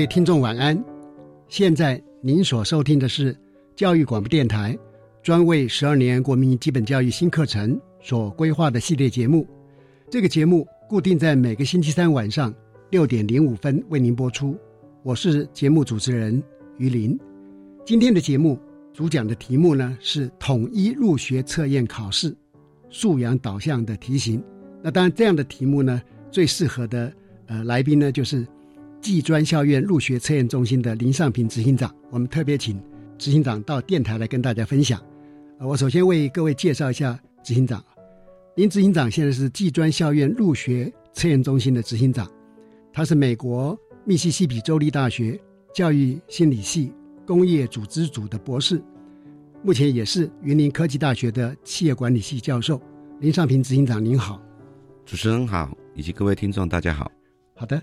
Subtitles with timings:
[0.00, 0.82] 位听众晚安，
[1.46, 3.36] 现在您所收听的是
[3.76, 4.74] 教育广播电台
[5.22, 9.46] 专为十二年国民基本教育新课程所规划的系列节目。
[10.08, 12.50] 这个节目固定在每个星期三晚上
[12.88, 14.56] 六点零五分为您播出。
[15.02, 16.42] 我是节目主持人
[16.78, 17.18] 于林。
[17.84, 18.58] 今天的节目
[18.94, 22.34] 主讲的题目呢是统一入学测验考试
[22.88, 24.42] 素养导向的题型。
[24.82, 27.12] 那当然，这样的题目呢，最适合的
[27.48, 28.46] 呃来宾呢就是。
[29.00, 32.80] 技专校院入学测验中心的林尚平执行长，我们特别请
[33.16, 35.00] 执行长到电台来跟大家分享。
[35.58, 37.82] 我首先为各位介绍一下执行长，
[38.56, 42.30] 林执行长现在是技专校院入学测验中心的执行长，
[42.92, 45.40] 他是美国密西西比州立大学
[45.74, 46.92] 教育心理系
[47.26, 48.82] 工业组织组的博士，
[49.62, 52.80] 目前也是云林科技大学的企业管理系教授。
[53.20, 54.40] 林尚平执行长您好，
[55.06, 57.10] 主持人好，以及各位听众大家好。
[57.54, 57.82] 好的。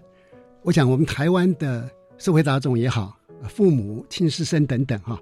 [0.63, 5.17] 我想，我们台湾的社会大众也好，父母亲师生等等哈，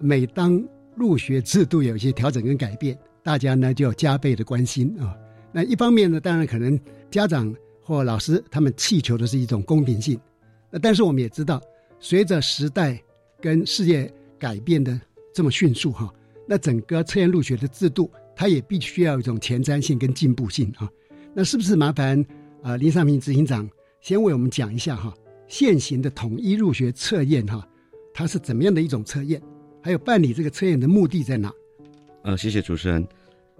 [0.00, 0.60] 每当
[0.96, 5.16] 入学制度有一些调整跟改变，大家呢就要加倍的关心啊。
[5.52, 6.78] 那一方面呢，当然可能
[7.10, 10.18] 家长或老师他们祈求的是一种公平性，
[10.70, 11.62] 那但是我们也知道，
[12.00, 13.00] 随着时代
[13.40, 15.00] 跟世界改变的
[15.32, 16.12] 这么迅速哈，
[16.48, 20.90] 那整个测验入学的制度，它也必须要一种前瞻性跟进步性啊。
[21.32, 22.24] 那是不是麻烦
[22.60, 23.68] 啊林尚平执行长？
[24.04, 25.14] 先为我们讲一下哈，
[25.48, 27.66] 现行的统一入学测验哈，
[28.12, 29.40] 它是怎么样的一种测验？
[29.82, 31.50] 还有办理这个测验的目的在哪？
[32.22, 33.02] 呃，谢谢主持人。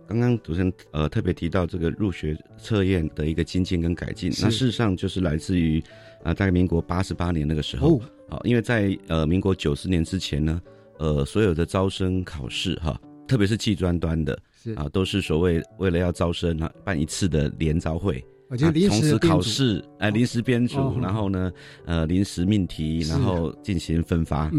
[0.06, 5.82] 刚刚主持人呃特别提到这个入学测验的一个精进跟改进，那事实上就是来自于
[6.22, 10.60] 啊大概民国八十八年那个时候，好，因为在呃民国九十年之前呢，
[10.98, 18.22] 呃所有的招生考试哈，特别是技专端的，是啊，都是所谓为了要招生啊办一次的联招会。
[18.56, 21.52] 同时考试，哎，临时编组，然后呢，
[21.84, 24.50] 呃，临时命题，然后进行分发。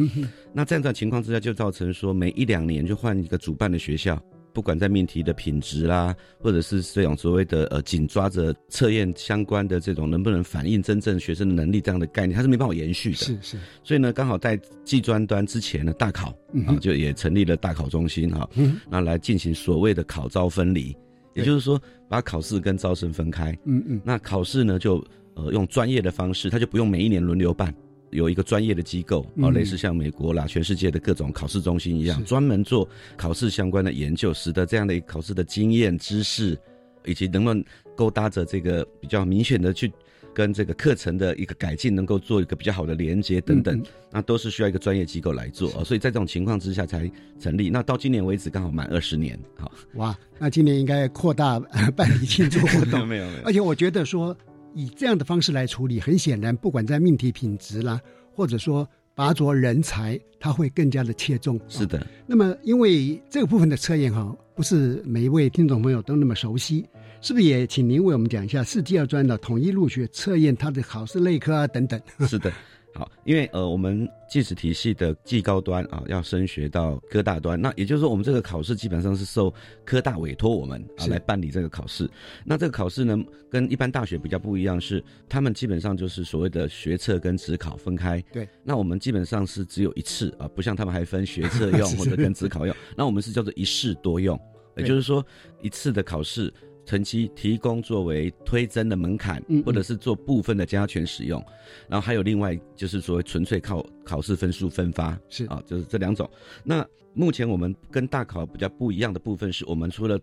[0.54, 4.22] 那这样的情况之下，就造成说，每一两年就换一个主办的学校，
[4.54, 13.18] 不管在命题的品质啦，或者是这种所谓的呃紧抓着测验相关的这种能不能反映真正学生的能力这样的概念，它是没办法延续的。
[13.18, 13.58] 是是。
[13.84, 16.30] 所以呢，刚好在技专端之前呢，大考
[16.66, 18.50] 啊，就也成立了大考中心哈，
[18.90, 20.96] 那来进行所谓的考招分离。
[21.36, 21.80] 也就是说，
[22.10, 23.56] 把考试跟招生分开。
[23.66, 24.02] 嗯嗯。
[24.04, 27.72] 那考试呢，就呃用专业的方式，他就不用每一年轮流办，
[28.10, 36.58] 有一个专业的机构，哦，类似像美国啦、全世界的各种考试中心一样，专门做考试相关的研究，使得这样的考试的经验、知识，
[37.06, 37.64] 以及能不能
[37.96, 39.92] 勾搭着这个比较明显的去。
[40.36, 43.82] 跟这个课程的一个改进，能够做一个比较好的连接等等，
[44.12, 45.84] 那都是需要一个专业机构来做啊。
[45.86, 47.10] 所以在这种情况之下才
[47.40, 47.70] 成立。
[47.70, 50.16] 那到今年为止刚好满二十年，好哇。
[50.38, 51.58] 那今年应该扩大
[51.96, 53.44] 办理庆祝活动， 没有没有。
[53.46, 54.36] 而且我觉得说
[54.74, 58.02] 以这样的方式来处理，很显然，不管在命题品质啦，
[58.34, 61.58] 或者说拔擢人才，它会更加的切中。
[61.70, 62.06] 是的。
[62.28, 66.86] 那么因为这个部分的测验哈，不是每一位听众朋友都那么熟悉。
[67.26, 72.00] 是不是也请您为我们讲一下四第二专的统一入学测验它的考试类科啊等等？
[72.30, 72.54] 是的，
[72.94, 79.52] 好，因为呃，我们技职体系的技高端啊，要升学到科大端，那也就是说，我们这个考试基本上是受
[79.84, 82.08] 科大委托我们啊来办理这个考试。
[82.44, 83.18] 那这个考试呢，
[83.50, 88.24] 跟一般大学比较不一样，是他们基本上就是所谓的学测跟职考分开。
[88.32, 92.76] 对，那我们基本上是只有一次啊，不像他们还分学测用或者跟职考用。
[92.96, 94.40] 那我们是叫做一试多用，
[94.78, 95.26] 也就是说
[95.60, 96.54] 一次的考试。
[96.86, 101.44] 成绩提供作为推增的门槛，或者是做部分的加权使用，
[101.90, 105.46] 然后还有另外就是所谓纯粹靠考试分数分发，是。
[105.48, 106.30] 啊，就是这两种。
[106.64, 110.20] 那目前我们跟大考比较不一样的部分是，我们除了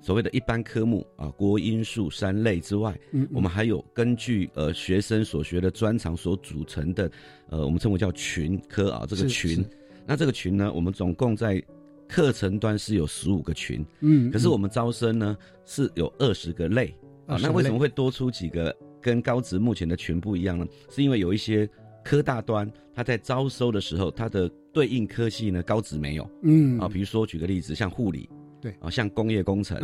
[0.00, 7.10] 所谓的一般科目啊国英数三类之外，嗯，我们还有根据呃学生所学的专长所组成的，
[7.50, 9.62] 呃，我们称为叫群科啊，这个群，
[10.06, 11.62] 那这个群呢，我们总共在。
[12.08, 16.94] 课程端是有十五个群，嗯，可是我们招生呢是有二十个类
[17.26, 17.36] 啊。
[17.42, 20.66] 那为什么会多出几个跟高职目前的群不一样呢？
[20.90, 21.68] 是因为有一些
[22.04, 28.28] 科大端，他在招收的时候，他的对应科系呢高职没有，嗯啊，比如说举个例子，像护理，
[28.60, 29.76] 对啊，像工业工程，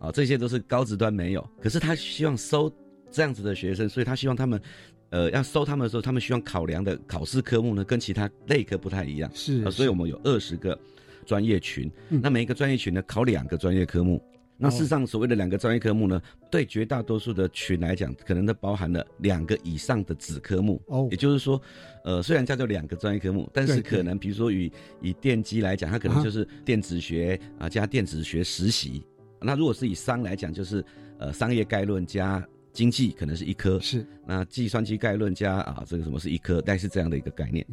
[0.00, 1.48] 啊，这些都是高职端没有。
[1.60, 2.72] 可是他希望收
[3.10, 4.60] 这样子的学生，所以他希望他们，
[5.10, 10.76] 呃，要收他们的时候，他们希望考量的考试科目呢跟其他类科不太一样，是啊，所以我们有二十个。
[11.28, 14.18] 专业群，那每一个专业群呢考两个专业科目。
[14.60, 16.20] 那事实上，所谓的两个专业科目呢，
[16.50, 20.82] 对绝大多数的群来讲，可能都包含了两个以上的子科目。
[20.86, 21.62] 哦，也就是说，
[22.02, 29.04] 呃，虽然叫做两个专业科目，但是可能比如说以以电机来讲，它可能就是电子学啊加电子学实习。
[29.40, 30.84] 那如果是以商来讲，就是
[31.18, 33.78] 呃商业概论加经济，可能是一科。
[33.78, 34.04] 是。
[34.26, 37.64] 那计算机概论加啊这个什么是一科，但是这样的一个概念。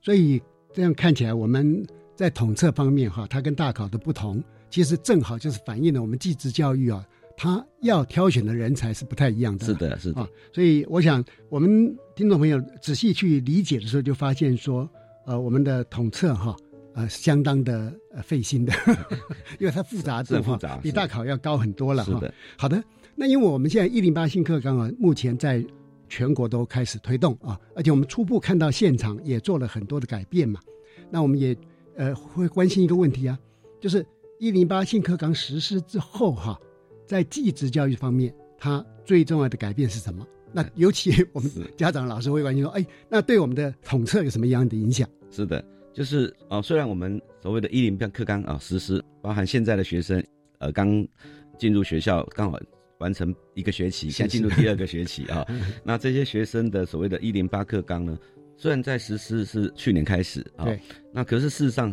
[0.00, 0.40] 所以
[0.72, 1.84] 这样看起来，我们。
[2.20, 7.02] 在统测方面，哈，它跟大考的不同，其实正好就是反映了我们技职教育啊，
[7.34, 9.64] 它要挑选的人才是不太一样的。
[9.64, 10.28] 是的，是的。
[10.52, 14.86] 所以我想，我们听众朋友仔细去理解的时候，就发现说，
[15.24, 16.54] 呃，我们的统测哈，
[16.92, 18.74] 呃，相当的呃费心的，
[19.58, 22.20] 因为它复杂度哈比大考要高很多了哈。
[22.58, 22.84] 好的，
[23.14, 25.64] 那因为我们现在一零八新课纲啊，目前在
[26.06, 30.60] 全国都开始推动啊，而且我们初步看到现场也做了很多的改变嘛，
[31.10, 31.56] 那我们也。
[32.00, 33.38] 呃，会关心一个问题啊，
[33.78, 34.04] 就是
[34.38, 36.58] 一零八新课纲实施之后哈，
[37.06, 40.26] 在技职教育方面，它最重要的改变是什么？
[40.50, 45.06] 那尤其我们家长老师会关心说，哎，那对我们的统测有什么样的影响？
[45.30, 45.62] 是的，
[45.92, 50.24] 就是啊，虽然我们所谓的一零八课纲啊实施，包含现在的学生
[50.56, 51.06] 呃刚
[51.58, 52.58] 进入学校，刚好
[52.96, 55.46] 完成一个学期，现在进入第二个学期啊，
[55.84, 58.18] 那这些学生的所谓的一零八课纲呢？
[58.60, 60.68] 虽然在实施是去年开始啊，
[61.14, 61.90] 那可是事实上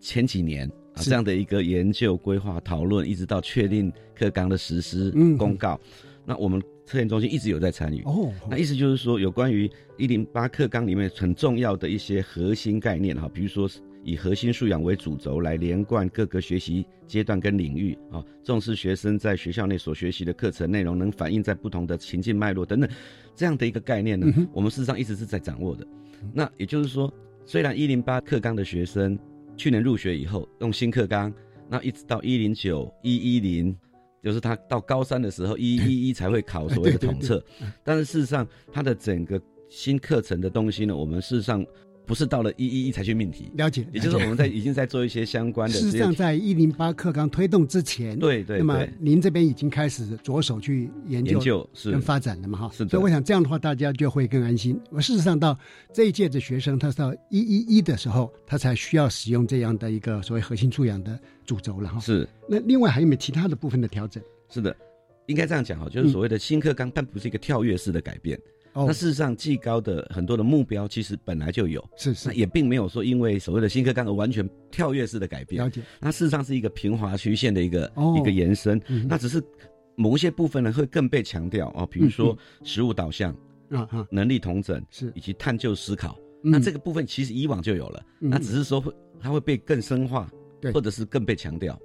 [0.00, 5.80] 前几年啊这样的一个研究规划讨论，一直到确定课纲的实施公告，
[6.26, 8.02] 那我们测验中心一直有在参与。
[8.02, 13.70] 哦，那意思就是说，有关于一零八课纲里面很重要的一些核心概念哈，比如说
[14.04, 22.88] 以核心素养为主轴来连贯各个学习阶段跟领域啊，重视学生在学校内所学习的课程内容能反映在不同的情境脉络等等
[23.34, 25.86] 这样的一个概念呢，我们事实上一直是在掌握的。
[26.32, 27.12] 那也就是说，
[27.44, 29.18] 虽然一零八课纲的学生
[29.56, 31.32] 去年入学以后用新课纲，
[31.68, 33.76] 那一直到一零九一一零，
[34.22, 37.44] 就是他到高三的时候一一一才会考所谓的统测，
[37.84, 41.64] 但是事实上他的整个新课程的东西呢，我们事实上。
[42.08, 45.78] 不是到了一一一才去命题，了解，也就是我们在已经在做一些相关的。
[45.78, 52.58] 事实上，在一零八课纲推动之前，对对，那么您这边已经开始着手去研究、研究跟发展了嘛？
[52.60, 52.88] 哈，是的。
[52.88, 54.80] 所以我想这样的话，大家就会更安心。
[54.90, 55.54] 我事实上到
[55.92, 62.00] 这一届的学生，他到一一一的时候，他才需要使用这样的一个所谓核心素养的主轴了哈。
[62.00, 62.26] 是。
[62.48, 64.22] 那另外还有没有其他的部分的调整？
[64.48, 64.74] 是的，
[65.26, 68.40] 应该这样讲哈，就是所谓的新课纲，但不是一个跳跃式的改变。
[68.86, 75.64] 那事实上，技高的很多的目标其实本来就有，是是，也并没有说因为所谓的新课纲而完全跳跃式的改变。
[75.64, 75.82] 了解。
[76.00, 78.80] 那事实上是一个平滑曲线的一个一个延伸。
[79.08, 79.42] 那只是
[79.96, 83.34] 某一些部分呢会更被强调哦，比如说实物导向
[83.70, 86.18] 啊，能力同整是以及探究思考。
[86.42, 90.30] 那这个部分其实以往就有了，那只是说会它会被更深化，
[90.60, 91.76] 对，或者是更被强调。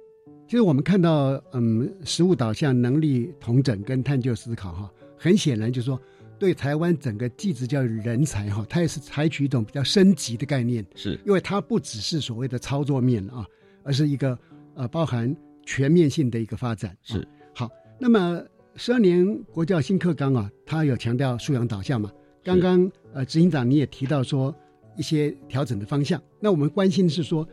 [0.46, 6.00] 其实我们看到，嗯，实物导向、能力同整跟探究思考，哈，很显然就是说。
[6.38, 13.46] 对台湾整个技职教育人才哈，它也是采取一种比较升级的概念，是因为它不只是所谓的操作面啊，
[13.82, 14.38] 而是一个
[14.74, 16.96] 呃包含全面性的一个发展。
[17.02, 18.42] 是好，那么
[18.76, 22.10] 十二年国教新课纲啊，它有强调素养导向嘛？
[22.42, 24.54] 刚刚呃执行长你也提到说
[24.96, 27.48] 一些调整的方向，那我们关心的是说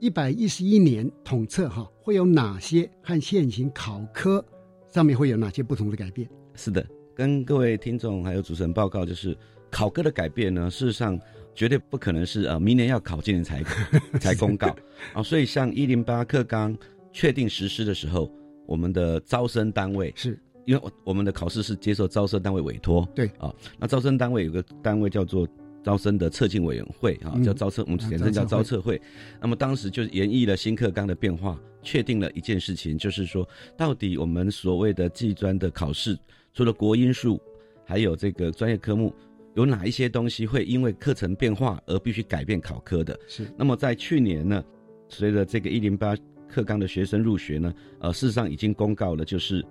[0.00, 4.44] 一百一十一年统测哈会有哪些和现行考科
[4.90, 6.28] 上面会有哪些不同的改变？
[6.54, 6.84] 是的。
[7.14, 9.36] 跟各位听众还有主持人报告，就是
[9.70, 11.18] 考科的改变呢，事实上
[11.54, 13.62] 绝对不可能是呃明年要考，今年才
[14.20, 14.74] 才公告
[15.12, 15.22] 啊。
[15.22, 16.76] 所以像一零八课纲
[17.12, 18.30] 确定实施的时候，
[18.66, 25.48] 我们的招生单位是因为我我们的考试是接受招生单位委托，对啊，那招生单位有个单位叫做。
[25.84, 29.02] 招生的测进委员会啊，叫招测，我们简称叫招测会。
[29.40, 33.44] 那么当时就演绎了新课纲的变化，确定了一件事情，就是说，
[33.76, 36.16] 到底我们所谓的技专的考试，
[36.52, 37.40] 除了国音数，
[37.84, 39.14] 还有这个专业科目，
[39.54, 43.18] 有哪一些东西会因为课程变化而必须改变考科的？
[43.26, 43.46] 是。
[43.56, 44.64] 那么在去年呢，
[45.08, 46.16] 随着这个一零八
[46.48, 49.64] 课纲的学生入学呢，呃，事实上已经公告了，就是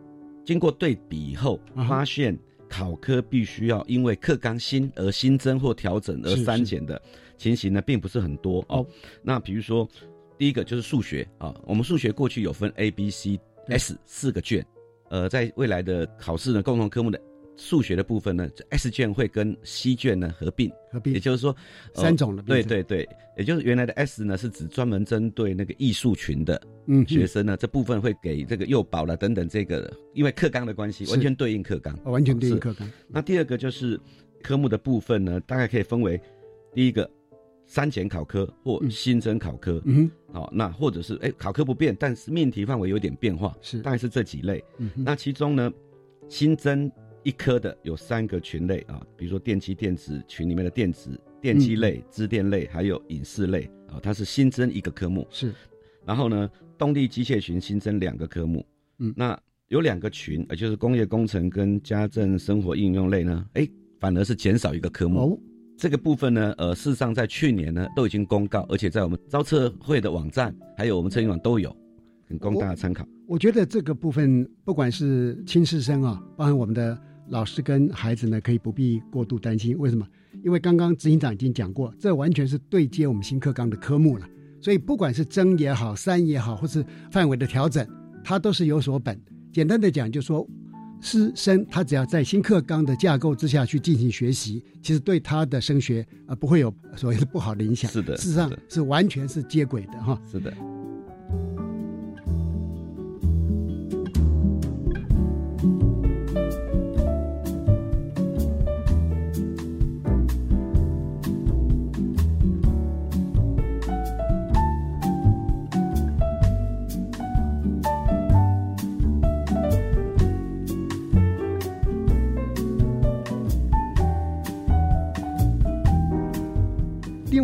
[0.43, 2.37] 经过对比以后发现。
[2.73, 7.01] 考科必须要因为课纲新而新增或调整而删减的
[7.37, 8.87] 情形呢，并不是很多哦。
[9.21, 9.85] 那比如说，
[10.37, 14.65] 第一个就是数学啊，我们数学过去有分 A、B、C、S 四个卷，
[15.11, 17.21] 呃，在未来的考试呢，共同科目的。
[17.57, 21.55] 数学的部分呢，S 卷会跟 C 卷呢合并，合并，也就是说
[21.93, 22.41] 三种了。
[22.41, 26.59] 对对对，也就是原来的 S 呢是指专门针对那个艺术群的
[27.07, 32.89] 学生呢，这部分会给这个幼保了等等这个，因为课纲的关系，完全对应课纲，完全对应课纲。
[33.07, 33.99] 那第二个就是
[34.41, 36.19] 科目的部分呢，大概可以分为
[36.73, 37.07] 第一个
[37.71, 44.61] 删减考科或新增考科，嗯，好，那或者是哎考科不变，但是命题范围有点变化，是大概是这几类。
[44.77, 45.71] 嗯，那其中呢
[46.27, 46.91] 新增。
[47.23, 55.27] 一科的有三个群类啊，比如说电机电子群里面的电子、电机类、资电类，还有影视类啊，它是新增一个科目。
[55.29, 55.53] 是，
[56.03, 56.49] 然后呢，
[56.79, 58.65] 动力机械群新增两个科目。
[58.97, 65.19] 嗯，那有两个群，也就是工业工程跟家政生活应用类呢，哎，反而是减少一个科目。
[65.19, 65.39] 哦，
[65.81, 71.75] 这个部分呢，呃，事实上在去年呢都已经公告，而且在我们招测会的网站，还有我们测评网都有，
[72.39, 73.03] 供大家参考。
[73.27, 76.95] 我觉得这个部分，不管是亲师生啊，包含我们的。
[77.29, 79.75] 老师跟孩子呢，可以不必过度担心。
[79.77, 80.05] 为什么？
[80.43, 84.27] 因为刚刚执行长已经讲过，这完全是对接我们新课纲的科目了。
[84.59, 87.87] 所以不管是增也好，删也好，或是范围的调整，
[88.21, 89.17] 它都是有所本。
[89.53, 90.45] 简单的讲，就说
[91.01, 97.89] 师生他只要在新课纲的架构之下去进行学习，其实对他的升学呃不会有所谓的不好的影响。
[97.91, 100.19] 是的，事实上是完全是接轨的哈。
[100.31, 100.53] 是的。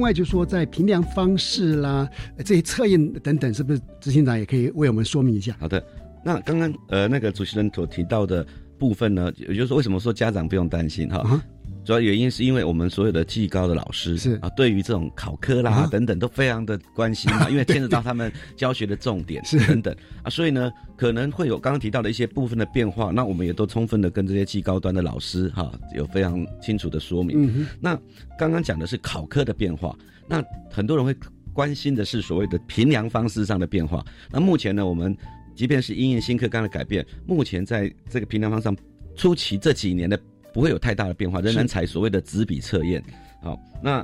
[0.07, 2.09] 外，就说在评量方式啦，
[2.45, 5.53] 这些测验等等，是不是执行长也可以为我们说明一下？
[5.59, 5.85] 好的，
[6.23, 8.45] 那刚刚呃那个主持人所提到的
[8.79, 11.43] 部分呢，也就是说，为什么说家长不用担心哈？
[11.88, 27.65] 主要原因是因为我们所有的技高的老师是啊，对于这种考科啦等等都非常的关心啊， 因为牵扯到他们教学的重点是等等啊，所以呢可能会有刚刚提到的一些部分的变化，那我们也都充分的跟这些技高端的老师哈有非常清楚的说明。
[27.79, 27.98] 那
[28.38, 31.15] 刚刚讲的是考科的变化，那很多人会
[31.53, 34.06] 关心的是所谓的评量方式上的变化。
[34.29, 35.15] 那目前呢，我们
[35.56, 38.75] 即便是因应新课纲的改变，目前在这个评量方上
[39.15, 40.20] 初期这几年的。
[40.57, 42.99] 不会有太大的变化，仍然采所谓的纸笔测验。
[43.43, 44.03] 好，那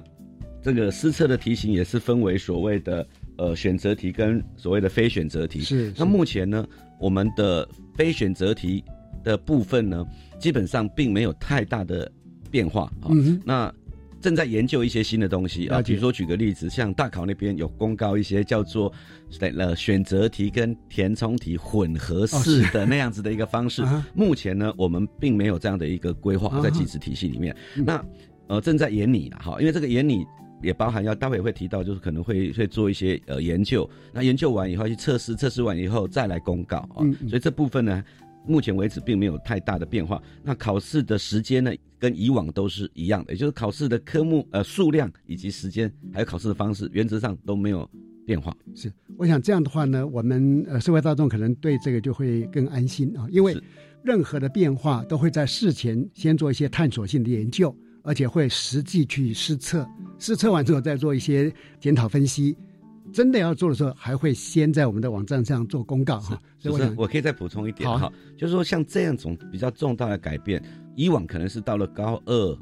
[0.62, 3.08] 这个施测的题型也是分为所谓的
[3.40, 5.62] 呃选择题跟所谓的非选择题。
[5.62, 5.92] 是。
[5.98, 6.64] 那目前呢，
[7.00, 8.84] 我们的非选择题
[9.24, 10.06] 的部分呢，
[10.38, 12.12] 基本上并没有太大的
[12.52, 12.88] 变化。
[13.10, 13.74] 嗯那。
[14.24, 18.92] 正在研究一些新的东西啊，比如说举个例子，像大考那边有公告一些叫做
[19.40, 23.84] 呃选择题跟填充题混合式的那样子的一个方式。
[24.16, 27.54] 目前呢，我们并没有这样的一个规划在机制体系里面。
[27.76, 28.04] 那
[28.48, 30.26] 呃正在研拟了哈，因为这个研拟
[30.62, 33.90] 也包含要待会会提到，就是可能会会做一些呃研究。
[34.14, 37.04] 那研究完以后去测试，测试完以后再来公告啊。
[37.28, 38.02] 所以这部分呢。
[38.46, 40.22] 目前为止并没有太大的变化。
[40.44, 47.90] 那考试的时间呢，跟以往都是一样的，也就是考试的科目呃数量以及时间，还有考试的方式，原则上都没有
[48.26, 48.56] 变化。
[48.76, 53.56] 是，我想这样的话呢，我们呃社会大众可能对这个就会更安心啊，因为
[54.04, 59.88] 任何的变化都会在事前先做一些探索性的研究，而且会实际去试测，
[60.20, 62.56] 试测完之后再做一些检讨分析。
[63.14, 66.42] 真的要做的时候，还会先在我们的网站上做公告哈。
[66.58, 70.62] 所以我可以再补充一点哈，就是说像这样种比较重大的改变，
[70.96, 72.58] 以往可能是到了高二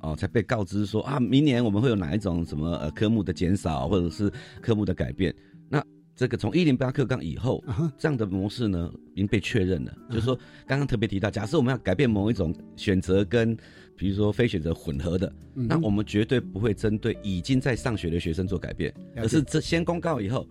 [0.00, 4.30] 哦才被告知说啊，明年我们会有哪一种什么呃科目的减少或者是
[4.60, 5.34] 科目的改变。
[5.68, 5.82] 那
[6.14, 7.64] 这个从一零八课纲以后，
[7.96, 9.92] 这样的模式呢已经被确认了。
[10.10, 13.56] 就是说刚刚特别提到，假设我们要改变某一种选择跟
[13.96, 15.66] 比如说非选择混合的，嗯。
[15.68, 20.46] 那我们绝对不会针对已经在上学的学生做改变，而是这先公告以后，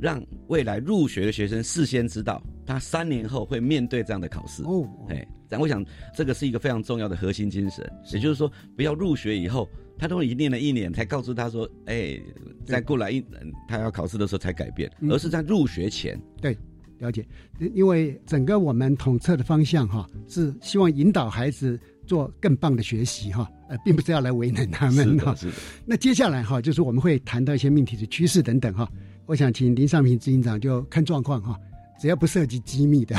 [0.00, 4.62] 让未来入学的学生事先知道，他三年后会面对这样的考试。
[4.64, 5.84] 哦，哎，但我想
[6.14, 12.20] 这个是一个非常重要的核心精神，也就是说，不要入学以后，他都已经念了一年，才告诉他说，哎，
[12.64, 15.10] 再过来一，嗯他要考试的时候才改变，嗯。
[15.10, 16.20] 而是在入学前。
[16.40, 16.56] 对
[16.98, 17.26] 了解，
[17.74, 25.36] 因为整个我们统测的方向哈，是希望引导孩子做更棒的学习哈，呃，并不是要来为难他们哈的，。
[25.36, 25.52] 是的，
[25.84, 28.88] 那接下来哈，就是我们会谈到一些命题的趋势等等哈。
[29.26, 31.58] 我想请林尚平执行长就看状况哈，
[32.00, 33.16] 只要不涉及机密的，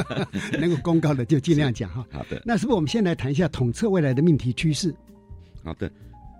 [0.58, 2.04] 能够公告的就尽量讲哈。
[2.10, 2.40] 好的。
[2.44, 4.94] 那是不是我们先来谈一下统测未来的命题趋势？
[5.62, 5.90] 好的，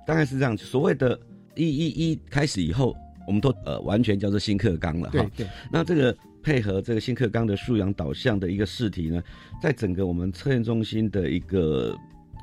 [0.07, 0.57] 大概是这样。
[0.57, 1.19] 所谓的
[1.55, 2.97] “一一一”开始以后，
[3.27, 5.13] 我们都呃完全叫做新课纲了哈。
[5.13, 9.23] 对对，那这个配合这个新课纲的素养导向的一个试题呢，
[9.63, 11.97] 在整个我们测验中心的一个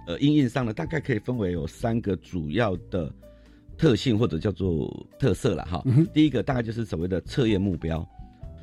[0.08, 3.14] 呃应用上呢，大概可以分为有三个主要的
[3.78, 5.82] 特性或者叫做特色了哈。
[5.86, 8.00] 嗯第一个大概就是所谓的测验目标。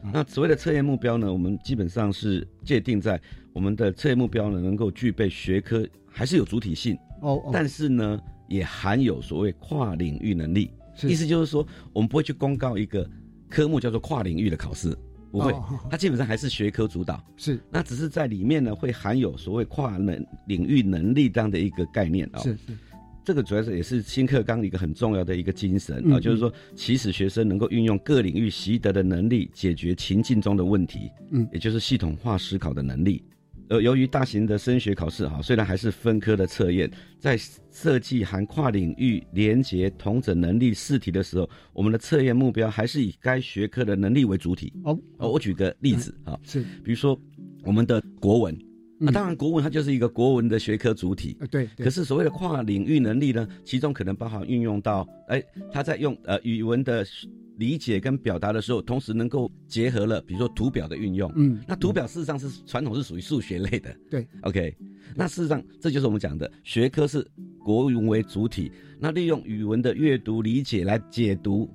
[0.05, 3.21] 嗯那所谓的测验目标呢，我们基本上是界定在
[3.53, 10.71] 我们的测验目标呢，能够具备学科还是有主体性，哦哦，但是呢，也含有所谓跨领域能力。
[11.03, 13.07] 意思就是说，我们不会去公告一个
[13.51, 14.97] 科目叫做跨领域的考试，
[15.31, 15.57] 不会，哦。
[15.57, 17.23] 哦哦它基本上还是学科主导。
[17.37, 17.59] 是。
[17.71, 22.77] 那只是在里面呢，会含有所谓跨能领域能力这样的一个概念啊、是是，
[23.25, 31.49] 这个主要是也是新课纲一个很重要的一个精神啊、嗯就是说，启使学生能够运用各领域习得的能力，解决情境中的问题，嗯。
[31.53, 33.25] 也就是系统化思考的能力。
[33.69, 37.37] 呃，由于大型的升学考试哈，虽然还是分科的测验，在
[37.71, 44.73] 设计含跨领域连结同整能力试题的时候，我们的测验目标还是以该学科的能力为主体。
[44.85, 47.21] 哦哦，我举个例子啊，是，比如说
[47.65, 48.57] 我们的国文，
[49.01, 51.37] 嗯啊，当然国文它就是一个国文的学科主体。
[51.41, 57.05] 呃对，对可是所谓的跨领域能力呢，其中可能包含运用到，哎，他在用呃语文的
[57.59, 61.31] 理解跟表达的时候，同时能够结合了，比如说图表的运用。
[61.37, 64.77] 嗯，那图表事实上是传统是属于数学类的，对，OK。
[65.15, 67.27] 那事实上这就是我们讲的学科是
[67.65, 71.71] 国文为主体，那利用语文的阅读理解来解读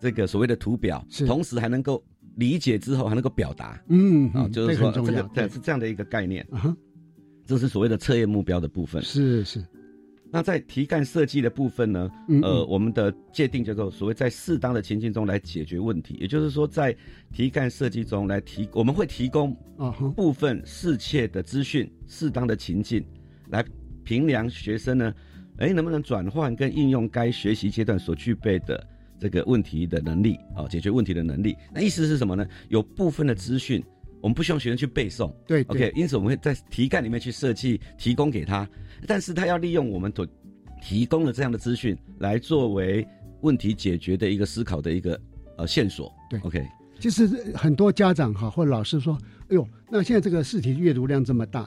[0.00, 2.02] 这个所谓的图表，同时还能够
[2.36, 3.66] 理解之后还能够表达。
[3.66, 5.48] 啊，嗯啊，就是说这个对。
[5.48, 6.76] 是这样的一个概念，啊，
[7.46, 9.02] 这是所谓的测验目标的部分。
[9.02, 9.64] 是是，
[10.30, 16.96] 那在题干设计的部分呢，嗯呃，嗯我们的界定叫做所谓在适当的情境中来解决问题，也就是说在
[17.32, 23.04] 题干设计中来提，我们会提供啊，部分适切的资讯、适当的情境，
[23.48, 23.64] 来
[24.04, 25.12] 评量学生呢，
[25.58, 28.86] 哎，能不能转换跟应用该学习阶段所具备的
[29.20, 31.54] 这个问题的能力啊、解决问题的能力。
[31.72, 32.46] 那意思是什么呢？
[32.68, 33.84] 有部分的资讯，
[34.20, 35.30] 我们不希望学生去背诵。
[35.46, 38.68] 对对 OK，因此我们会在题干里面去设计提供给他，
[39.06, 40.26] 但是他要利用我们所
[40.82, 43.06] 提供的这样的资讯来作为
[43.42, 45.20] 问题解决的一个思考的一个
[45.58, 46.10] 呃线索。
[46.30, 46.66] 对，OK，
[46.98, 51.64] 其实很多家长哈或老师说，哎呦，那现在这个试题阅读量这么大，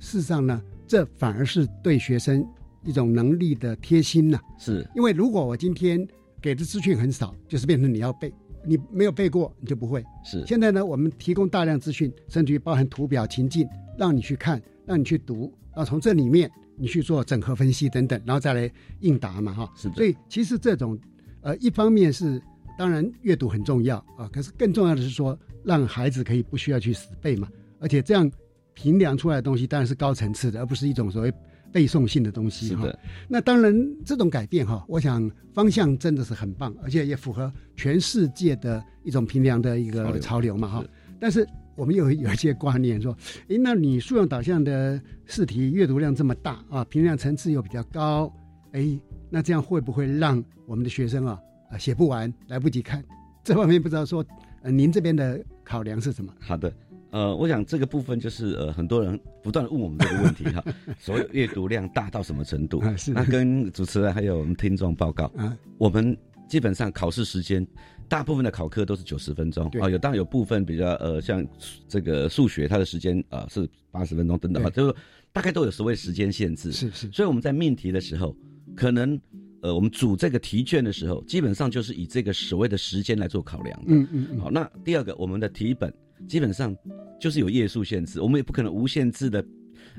[0.00, 2.44] 事实上呢，这反而是对学生
[2.84, 6.06] 一种能力的贴心呐、是因为如果我今天
[6.40, 8.32] 给的资讯很少，就是变成你要背，
[8.64, 10.04] 你没有背过你就不会。
[10.24, 18.70] 是现在呢，我们提供大量资讯，甚至于包含图表、情境，让你去看，让你去读，然后从这里面你去做整合分析等等，然后再来
[19.00, 19.72] 应答嘛，哈。
[19.76, 20.98] 是的所以其实这种，
[21.40, 22.40] 呃，一方面是
[22.78, 27.48] 当然阅读很重要啊，可是更重要的是说，让孩子可以不需要去死背嘛，
[27.80, 28.30] 而且这样
[28.74, 31.32] 评量出来的东西当然是高层次的，而不是一种所谓
[31.72, 32.88] 背诵性的东西哈。
[33.28, 40.84] 那当然，这种改变哈，我想方向真的是很棒，而且也符合全世界的一种评量的一个潮流嘛哈。
[41.20, 43.16] 但是我们有有一些观念说，
[43.48, 48.32] 诶，那你素养导向的试题阅读量这么大啊，评量层次又比较高，
[48.72, 49.00] 诶，
[49.30, 51.38] 那这样会不会让我们的学生啊
[51.70, 53.04] 啊写不完，来不及看？
[53.44, 54.24] 这方面不知道说，
[54.62, 56.32] 呃，您这边的考量是什么？
[56.40, 56.72] 好的。
[57.10, 60.62] 呃，我想这个部分就是呃，很多人不断的问我们这个问题哈，
[61.00, 62.80] 所谓阅读量大到什么程度？
[62.80, 66.16] 啊是那跟主持人还有我们听众报告，啊，我们
[66.48, 67.66] 基本上考试时间，
[68.08, 71.46] 大部分的考科都是九十分钟对啊，有当然有部分比较呃，像
[71.88, 74.94] 这个数学它的时间啊、呃是八十分钟等等啊，就是
[75.32, 76.72] 大概都有所谓时间限制。
[76.72, 78.36] 是是所以我们在命题的时候，
[78.76, 79.18] 可能
[79.62, 83.86] 呃我们组这个题卷的时候，基本上就是以这个所谓的时间来做考量的。
[83.88, 85.92] 嗯嗯嗯，好，那第二个，我们的题本
[86.26, 86.74] 基本上
[87.20, 89.44] 就是有页数限制，我们也不可能无限制的。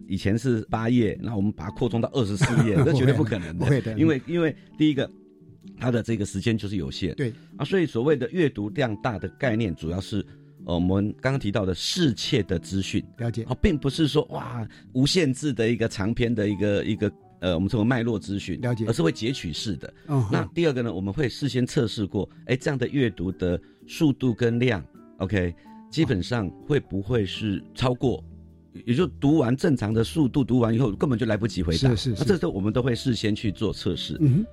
[0.08, 3.82] 以前是八页，那我们把它扩充到二十四页， 这绝对不可能的。
[3.82, 5.10] 的因为因为第一个，
[5.78, 7.14] 它的这个时间就是有限。
[7.16, 10.26] 对啊，所以所谓的阅读量大的概念，主要是
[10.66, 19.94] 呃我们刚刚提到的世切的资讯，了解哦，并不是说哇无限制的一个长篇的一个一个呃我们称为脉络资讯，了解而是会截取式的。
[20.08, 24.82] 哦，那第二个呢，我们会事先测试过，哎，这样的阅读的速度跟量
[25.18, 25.54] ，OK，
[25.90, 28.24] 基本上会不会是超过？
[28.86, 31.90] 也就读完正常的速度，读完以后根本就来不及回答。
[31.90, 34.16] 是是是那这时候我们都会事先去做测试。
[34.22, 34.46] 嗯，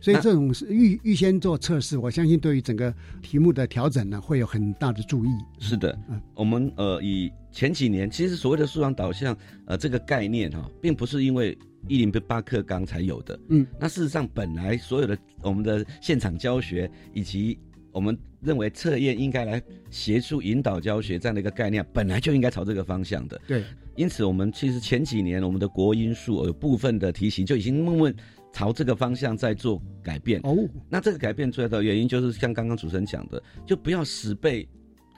[0.00, 2.92] 所以这种是预预先做测试，我相信对于整个
[3.22, 5.28] 题目的调整呢，会有很大的注意。
[5.60, 9.34] 是的，嗯我们呃以前几年，其实所谓的素养导向
[9.66, 13.38] 呃这个概念哈、并不是因为一零八课纲才有的。
[13.48, 17.56] 嗯，那事实上本来所有的我们的现场教学以及
[17.92, 23.40] 我们认为测验应该来协助引导教学这样的一个概念，本来就应该朝这个方向的。
[23.46, 23.62] 对，
[23.94, 28.14] 因此，我们其实前几年我们的国音数有部分的题型就已经慢慢
[28.52, 30.40] 朝这个方向在做改变。
[30.42, 30.56] 哦，
[30.88, 34.66] 那这个改变出来的原因就是像刚刚主持人讲的，就不要死背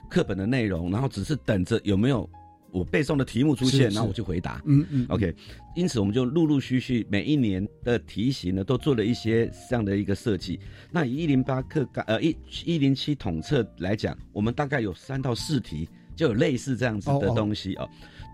[0.09, 2.29] 课本的内容，然后只是等着有没有
[2.75, 4.61] 我背诵的题目出现，是然后我去回答。
[4.65, 5.33] 嗯嗯 OK，
[5.75, 10.59] 因此我们就陆陆续续每一年的题型呢，都做了一些这样的一个设计。
[10.91, 12.35] 那以一零八课纲呃一
[12.65, 17.89] 一零七统测来讲，我们大概有三到四题就有类似这样子的东西哦。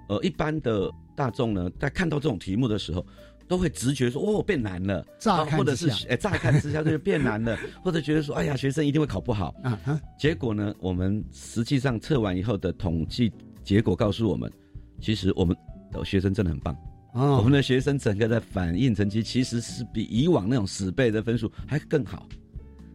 [0.10, 3.06] 呃，一般的大众呢，在看到这种题目的时候，
[3.48, 9.54] 都会直觉说哦变难了，乍啊或者是哎乍看之下就变难了， 或者觉得说哎呀学生一定会考不好。
[9.64, 13.32] 啊哈，结果呢，我们实际上测完以后的统计
[13.72, 14.52] 结果告诉我们，
[15.00, 15.56] 其实我们
[15.94, 16.76] 的学生真的很棒。
[17.14, 22.28] 哦，我们的学生整个的反应成绩其实是比以往那种十倍的分数还更好。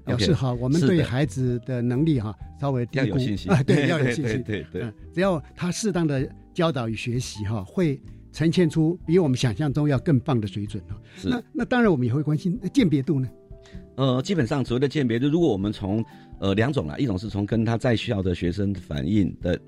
[0.04, 3.16] 表示哈，我们对孩子的能力哈稍微低估
[3.50, 7.98] 啊，对，要有信心，对 对只要他适当的教导与学习哈，会
[8.30, 10.82] 呈现出比我们想象中要更棒的水准
[11.24, 13.26] 那那当然我们也会关心那鉴别度呢，
[13.94, 16.04] 呃，基本上所谓的鉴别，就如果我们从
[16.38, 19.58] 呃两种啦，一种是从跟他在校的学生反映的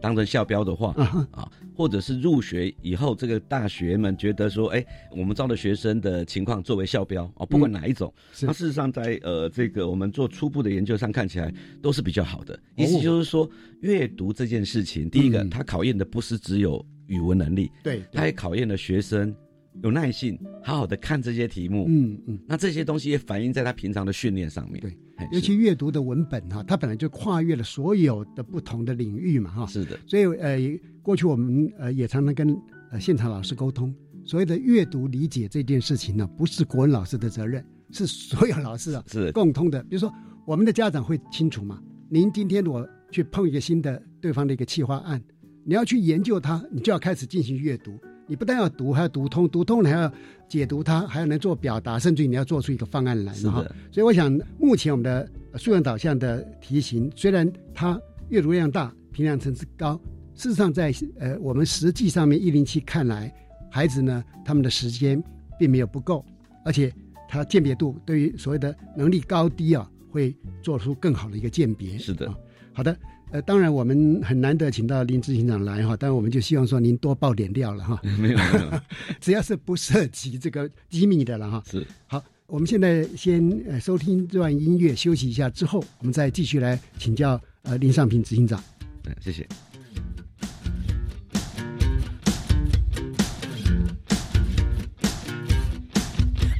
[0.00, 0.94] 当成校标的话
[1.30, 8.46] 啊或者是入学以后这个大学们觉得说，哎，我们招的学生的情况作为校标啊，不管哪一种，是。
[8.46, 12.54] 那事实上在呃这个我们做初步的研究上看起来都是比较好的。
[12.54, 12.58] 哦。
[12.76, 13.48] 意思就是说，
[13.80, 15.50] 阅读这件事情，第一个嗯。
[15.50, 19.34] 它考验的不是只有语文能力，对，它也考验了学生
[19.82, 21.86] 有耐性，好好的看这些题目。
[21.88, 24.80] 嗯嗯，那这些东西也反映在他平常的训练上面。
[24.80, 24.90] 对。
[24.90, 24.96] 嘿，
[25.32, 30.58] 尤其阅读的文本哈，它本来就跨越了所有的不同的领域嘛哈，是的，所以呃，
[31.02, 32.56] 过去我们呃也常常跟
[32.90, 39.82] 呃现场老师沟通，所谓的阅读理解这件事情呢，不是国文老师的责任，是所有老师啊 是共通的。
[39.84, 40.12] 比如说，
[40.46, 41.82] 我们的家长会清楚嘛？
[42.08, 45.22] 您今天我去碰一个新的对方的一个企划案，
[45.64, 47.98] 你要去研究它，你就要开始进行阅读。
[48.30, 50.12] 你不但要读，还要读通，读通了还要
[50.48, 53.32] 解读它，还要能做表达，甚至于你要做出一个方案来。
[53.34, 53.50] 所
[53.96, 60.00] 以我想，目前我们的呃素养导向的题型，虽然它阅读量大，评量层次高，
[60.36, 63.34] 事实上在呃我们实际上面一零七看来，
[63.68, 65.20] 孩子呢他们的时间
[65.58, 66.24] 并没有不够，
[66.64, 66.94] 而且
[67.28, 71.98] 他鉴别度对于所谓的能力高低啊，会做出更好的一个鉴别。
[71.98, 72.34] 是的啊
[72.72, 72.96] 好的。
[73.32, 78.80] 呃，当然我们很难得请到林执行长来哈，但我们就希望说您多爆点料了哈， 没有没有，
[79.20, 81.62] 只要是不涉及这个机密的了哈。
[81.70, 88.60] 是好，我们现在先呃收听这段音乐，休息一下之后，我们再继续来请教呃林尚平执行长。
[89.04, 89.46] 嗯，谢谢。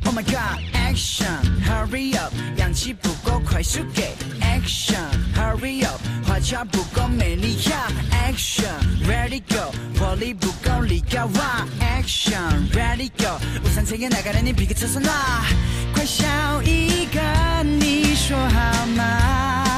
[0.05, 0.61] Oh my god,
[1.01, 7.89] action, hurry up，氧气不够，快速给 action, hurry up，花俏不够美丽呀
[8.29, 8.67] action,
[9.09, 15.47] ready go，活力不够力高哇 action, ready go，无三测验哪个人你比个测试啦？
[15.95, 16.27] 快笑
[16.65, 19.70] 一个，你说好吗？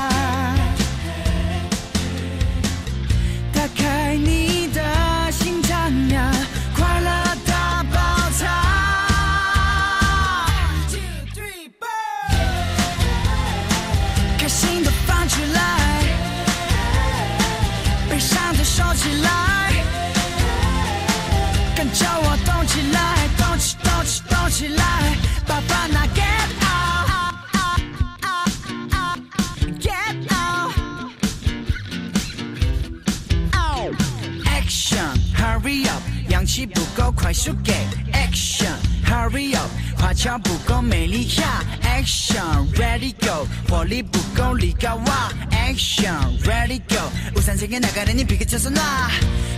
[36.52, 37.72] 气不够，快速给
[38.12, 38.74] Action,
[39.06, 41.64] hurry up，花俏不够美丽呀。
[41.82, 46.12] Action, ready go，活力不够力高哇 Action,
[46.44, 49.10] ready go，五三测验哪个让你皮个测试啦？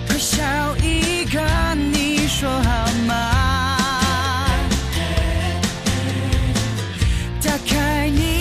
[0.07, 0.45] 快笑
[0.77, 1.41] 一个，
[1.75, 4.57] 你说好吗？
[7.43, 8.34] 打开你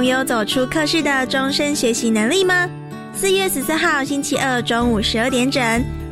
[0.00, 2.66] 拥有走出课室的终身学习能力吗？
[3.14, 5.62] 四月十四号星期二中午十二点整，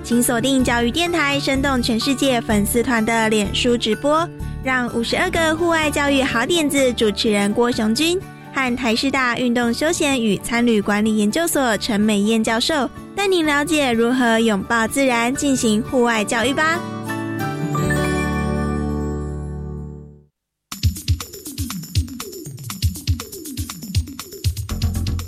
[0.04, 4.28] 请锁定教育电台“生动全世界”粉丝团的脸书直播，
[4.62, 8.20] 让五十二个户外教育好点子主持人郭雄君
[8.52, 16.78] 和台师大运动休闲与参旅管理研究所陈美燕教授带您了解如何拥抱自然进行户外教育吧。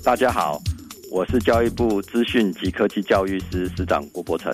[0.02, 0.58] 大家好，
[1.10, 4.50] 我是教育部资讯及科技教育司司长郭伯成。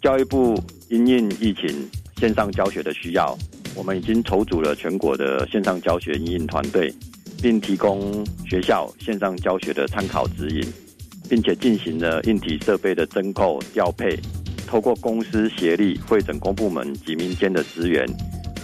[0.00, 3.36] 教育部因应疫情线上教学的需要，
[3.76, 6.90] 我们已经筹组了全国的线上教学应应团队，
[7.42, 10.66] 并提供学校线上教学的参考指引，
[11.28, 14.18] 并且进行了硬体设备的增购调配，
[14.66, 18.06] 透过公司协力会整公部门及民间的资源，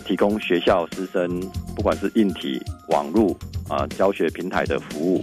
[0.06, 1.38] 提供学校师生
[1.76, 5.22] 不管是硬体、网络啊教学平台的服务。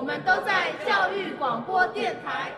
[0.00, 2.52] 我们都在教育广播电台。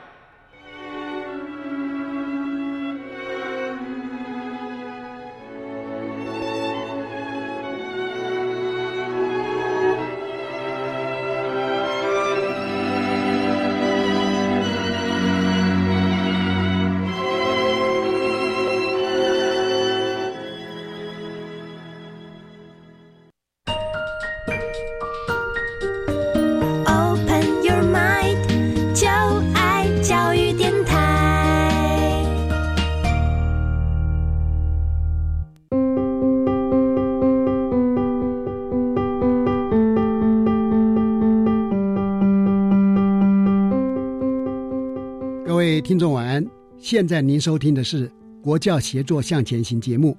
[45.83, 46.47] 听众晚安，
[46.79, 48.09] 现在您收听的是
[48.41, 50.17] 国教协作向前行节目，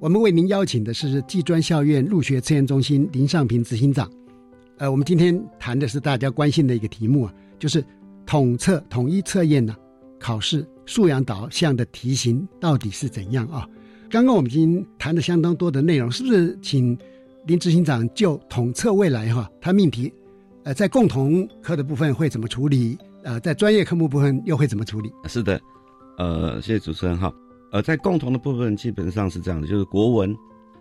[0.00, 4.10] 我们为您邀请的是技专校院入学测验中心林尚平执行长。
[4.78, 7.82] 呃，我们今天谈的是大家关心的一个题目啊，就是
[8.26, 9.76] 统测统一测验呢，
[10.18, 13.68] 考试素养导向的题型到底是怎样啊？
[14.10, 16.58] 刚刚我们已经谈了相当多的内容，是不是？
[16.60, 16.98] 请
[17.46, 20.12] 林执行长就统测未来哈，他命题，
[20.64, 22.98] 呃，在共同科的部分会怎么处理？
[23.24, 25.10] 呃，在专业科目部分又会怎么处理？
[25.26, 25.60] 是的，
[26.18, 27.32] 呃，谢谢主持人哈。
[27.72, 30.36] 呃，在共同的部分基本上是这样的，就是国文，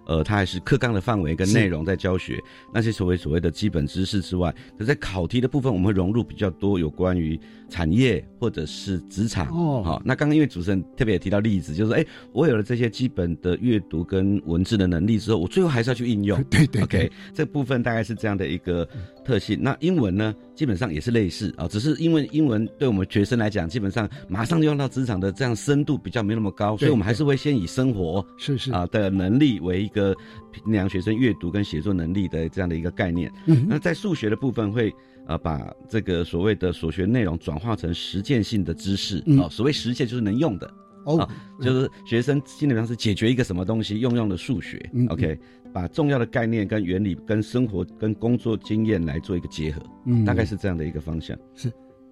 [0.06, 2.38] 呃，它还是课纲的范围跟内容在教学，
[2.71, 9.82] 那些所谓所谓的基本知识之外，可在考题的部分，我们会融入比较多有关于产业或者是职场哦。
[9.84, 16.43] 好，那刚刚因为主持人特别也提到例子，就是哎，我有了这些基本的阅读跟文字的能力之后，我最后还是要去应用。
[16.51, 18.88] 对对，OK，这部分大概是这样的一个
[19.23, 19.57] 特性。
[19.62, 30.15] 那英文呢，基本上也是类似啊，只是因为英文对我们学生来讲，基本上马上就用到职场的这样深度比较没那么高，所以我们还是会先以生活是是啊的能力为一个
[30.51, 33.31] 评量学生阅读跟写作能力的这样的一个概念。
[33.45, 34.93] 嗯那在数学的部分会。
[35.25, 40.69] 啊，把这个所谓的所学内容转化成实践性的知识嗯哦，所谓实践就是能用的
[41.06, 41.30] 哦啊，
[41.62, 45.38] 就是学生基本上是解决一个什么东西，用用的数学嗯，OK，
[45.72, 51.38] 把重要的概念跟原理跟生活跟工作经验来做一个结合，嗯大概是这样的一个方向。
[51.56, 51.72] 是。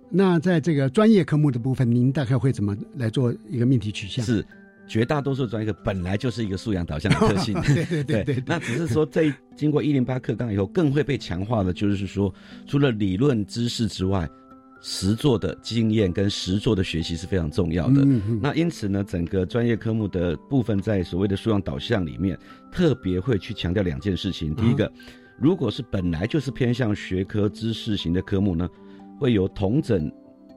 [0.09, 4.23] 那在这个专业科目的部分，您大概会怎么来做一个命题取向？
[4.25, 4.45] 是。
[4.87, 8.43] 绝大多数专业课本来就是一个素养导向的特性，对对对对。
[8.45, 12.33] 那只是说，在经过一零八课纲以后，更会被强化的，就是说，
[12.67, 14.29] 除了理论知识之外，
[14.81, 18.01] 实作的经验跟实作的学习是非常重要的。
[18.03, 22.37] 嗯嗯、那因此呢，整个专业科目的部分，在所谓的素养导向里面，
[22.71, 24.55] 特别会去强调两件事情。
[24.55, 24.91] 第一个，
[25.39, 28.67] 如果是本来就是偏向学科知识型的科目呢，
[29.19, 30.11] 会由同整。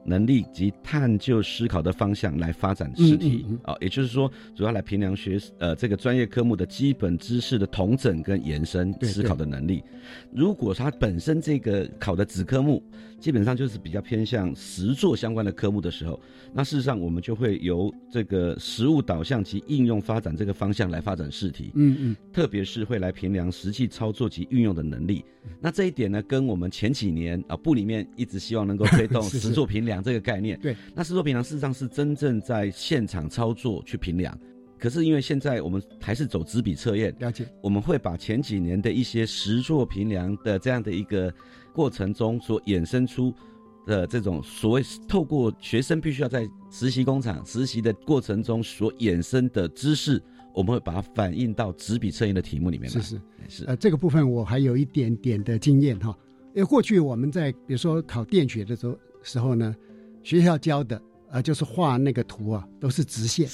[0.07, 9.83] 能力及探究思考的方向来发展试题啊，也就是说，主要来评量学呃这个专业科目的基本知识的统整跟延伸思考的能力。
[10.31, 12.83] 如果它本身这个考的子科目
[13.25, 16.21] 基本上就是比较偏向实作相关的科目的时候，
[16.53, 21.71] 那事实上我们就会由这个实物导向及应用发展这个方向来发展试题。
[21.73, 25.25] 嗯嗯，特别是会来评量实际操作及运用的能力。
[25.59, 30.59] 那这一点呢，跟我们前几年啊部里面一直希望能够推动 实作评量这个概念。
[30.59, 34.39] 对，那实作评量事实上是真正在现场操作去评量。
[34.77, 41.33] 可是因为现在我们还是走纸笔测验，了解，我们会把前几年的一些实作评量的这样的一个
[41.75, 43.33] 过程中所衍生出
[43.85, 50.21] 的这种所谓透过学生必须要在实习工厂实习的过程中所衍生的知识，
[50.53, 52.89] 我们会把它反映到纸笔测验的题目里面。
[52.89, 56.17] 是是是，呃，这个部分我还有一点点的经验哈，
[56.55, 59.75] 因为过去我们在比如说考电学的时候时候呢，
[60.23, 63.47] 学校教的呃就是画那个图啊，都是直线。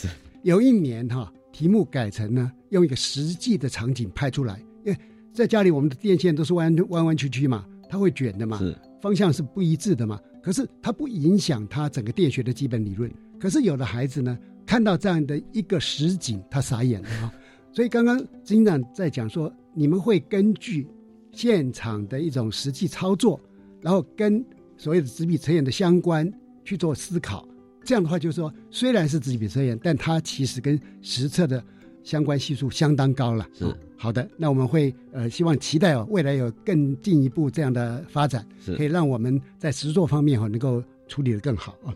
[0.44, 4.64] 有一年哈，题目改成呢，用一个实际的场景拍出来。
[4.84, 4.98] 因为
[5.34, 8.58] 在家里，我们的电线都是弯弯弯曲曲嘛，它会卷的嘛，
[9.02, 10.18] 方向是不一致的嘛。
[10.42, 13.12] 可是它不影响它整个电学的基本理论。
[13.38, 17.34] 可是有的孩子呢，看到这样的一个实景，他傻眼了啊。
[17.74, 20.88] 所以刚刚执行长在讲说，你们会根据
[21.34, 23.40] 现场的一种实际操作，
[23.82, 24.44] 然后跟
[24.78, 26.32] 所谓的纸笔测验的相关
[26.64, 27.46] 去做思考。
[27.84, 31.62] 这样的话，就是说，虽然是纸笔测验，但它其实跟实测的
[32.04, 33.48] 相关系数相当高了。
[33.54, 33.66] 是
[33.98, 41.94] 好的，那我们会呃希望期待哦，未来有更进一步这样的发展，可以让我们在实作方面哈能够处理的更好啊。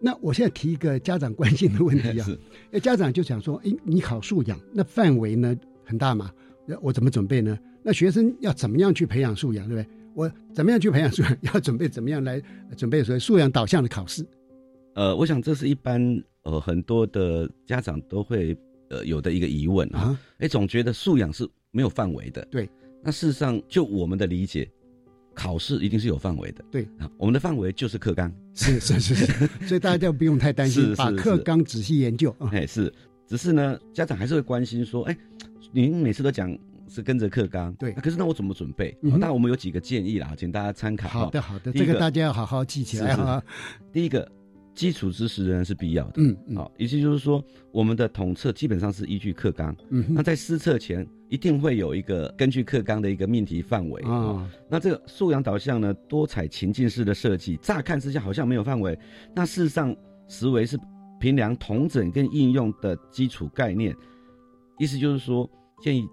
[0.00, 2.26] 那我现在提一个家长关心的问题啊，
[2.72, 5.54] 哎，家长就想说，哎，你考素养，那范围呢
[5.84, 6.30] 很大嘛？
[6.80, 7.58] 我怎么准备呢？
[7.82, 9.86] 那学生要怎么样去培养素养，对不对？
[10.14, 11.36] 我怎么样去培养素养？
[11.42, 12.40] 要准备怎么样来
[12.76, 14.24] 准备所谓素养导向的考试？
[14.94, 16.00] 呃，我想这是一般
[16.44, 18.56] 呃很多的家长都会
[18.90, 22.46] 呃有的一个疑问啊，哎，总觉得素养是没有范围的。
[22.50, 22.68] 对，
[23.02, 24.70] 那事实上就我们的理解，
[25.34, 26.64] 考试一定是有范围的。
[26.70, 28.30] 对啊，我们的范围就是课纲。
[28.52, 32.34] 是是是是，所以大家就不用太担心，把课纲仔细研究。
[32.52, 32.92] 哎，是，
[33.26, 35.16] 只是呢，家长还是会关心说，哎，
[35.72, 36.54] 您每次都讲
[36.88, 38.94] 是跟着课纲，对，可是那我怎么准备？
[39.00, 41.08] 那我们有几个建议啦，请大家参考。
[41.08, 43.42] 好的好的，这个大家要好好记起来啊。
[43.92, 44.30] 第一个。
[44.74, 54.48] 基础知识仍然是必要的，嗯，好，意思就是说，我们的统测基本上是依据课纲，嗯，那在施测前一定会有一个根据课纲的一个命题范围啊。
[54.68, 58.98] 那这个素养导向呢，多彩情境式的设计，乍看之下好像没有范围，
[59.34, 59.94] 那事实上
[60.28, 60.78] 实为是
[61.18, 63.94] 评量同整跟应用的基础概念。
[64.78, 65.50] 意思就是说，
[65.82, 66.08] 建议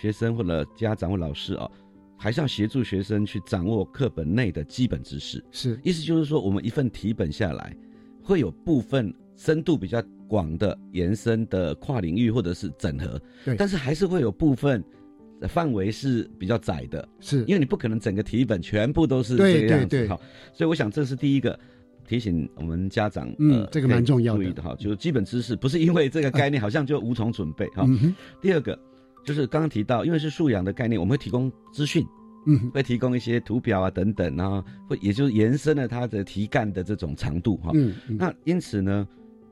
[0.00, 1.68] 学生或者家长或老师啊，
[2.16, 5.44] 还是要协助学生去掌握课本内的基本知识。
[5.50, 7.76] 是，意思就是说，我们一份题本下来。
[8.22, 14.82] 会有部分深度比较广的延伸的跨领域或者是整合，对，但是还是会有部分
[15.48, 17.40] 范围是比较窄的，是。
[17.40, 20.18] 因为你不可能整个题本全部都是这个样子哈，
[20.52, 21.58] 所以我想这是第一个
[22.06, 24.62] 提醒我们家长，嗯，这个蛮重要的。
[24.62, 27.86] 哈，就是基本知识不是因为这个概念好像就无从准备哈。
[28.40, 28.78] 第二个
[29.24, 32.06] 就是刚刚提到，因为是素养的概念，我们会提供资讯。
[32.46, 37.70] 嗯，会提供一些图表啊等等，然后会也就是延伸了他的题干的这种长度哈。
[37.74, 39.06] 嗯，那因此呢，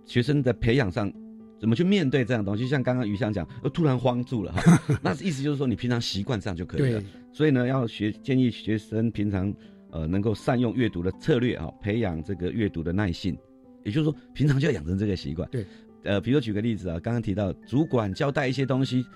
[0.05, 1.13] 学生的培养上
[1.61, 2.67] 怎么去面对这样东西？
[2.67, 4.83] 像刚刚于翔讲，呃，突然慌住了哈。
[5.03, 7.03] 那意思就是说，你平常习惯上就可以了。
[7.33, 9.55] 所以呢，要学建议学生平常
[9.91, 13.37] 呃能够善用阅读的策略啊，培养这个阅读的耐性。
[13.85, 15.49] 也就是说，平常就要养成这个习惯。
[15.51, 15.65] 对，
[16.03, 19.07] 呃，比如举个例子啊，刚刚提到主管交代一些东西。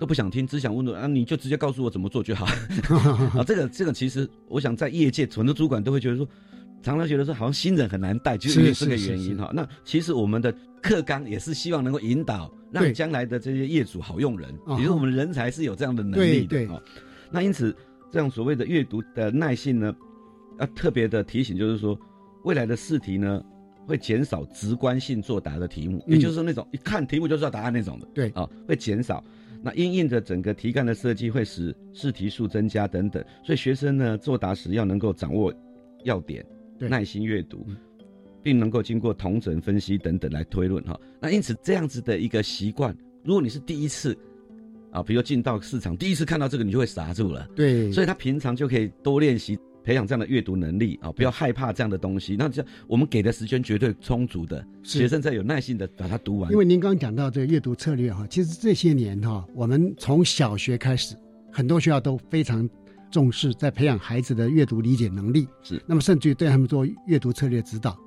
[0.00, 2.46] 都不想听，只想问问啊，你就直接告诉我怎么做就好。
[3.38, 6.26] 啊，这个这个其实，我想在业界很多主管都会觉得说，
[6.82, 9.50] 常常觉得说好像新人很难带，就是因为这个原因哈。
[9.54, 16.82] 那其实我们的课纲也是希望能够引导，让将来的这些业主好用人，比如我们人才是有这样的能力的哦。
[17.30, 17.76] 那因此，
[18.10, 19.94] 这样所谓的阅读的耐性呢，
[20.58, 21.94] 要特别的提醒，就是说，
[22.44, 23.44] 未来的试题呢，
[23.86, 29.22] 会减少直观性作答的题目，也就是说那种一看题目就知道答案那种的，对啊，会减少。
[29.62, 35.52] 那因应着整个题干的设计，会使试题数增加等等，所以学生呢作答时要能够掌握
[36.04, 36.44] 要点，
[36.78, 37.66] 耐心阅读，
[38.42, 40.98] 并能够经过同整分析等等来推论哈。
[41.20, 44.16] 那因此这样子的一个习惯，如果你是第一次
[44.90, 47.46] 啊，比如进到市场第一次看到这个，你就会傻住了。
[47.54, 49.58] 对，所以他平常就可以多练习。
[49.82, 52.36] 培养这样的阅读能力啊，不要害怕这样的东西。
[52.38, 56.50] 那这样我们给的时间绝对充足的，学生在有耐心的把它读完。
[56.52, 61.16] 因为您刚刚讲到这个阅读策略哈，其实这些年哈，我们从小学开始，
[61.50, 62.68] 很多学校都非常
[63.10, 65.48] 重视，在培养孩子的阅读理解能力。
[65.62, 67.98] 是，那么甚至于对他们做阅读策略指导。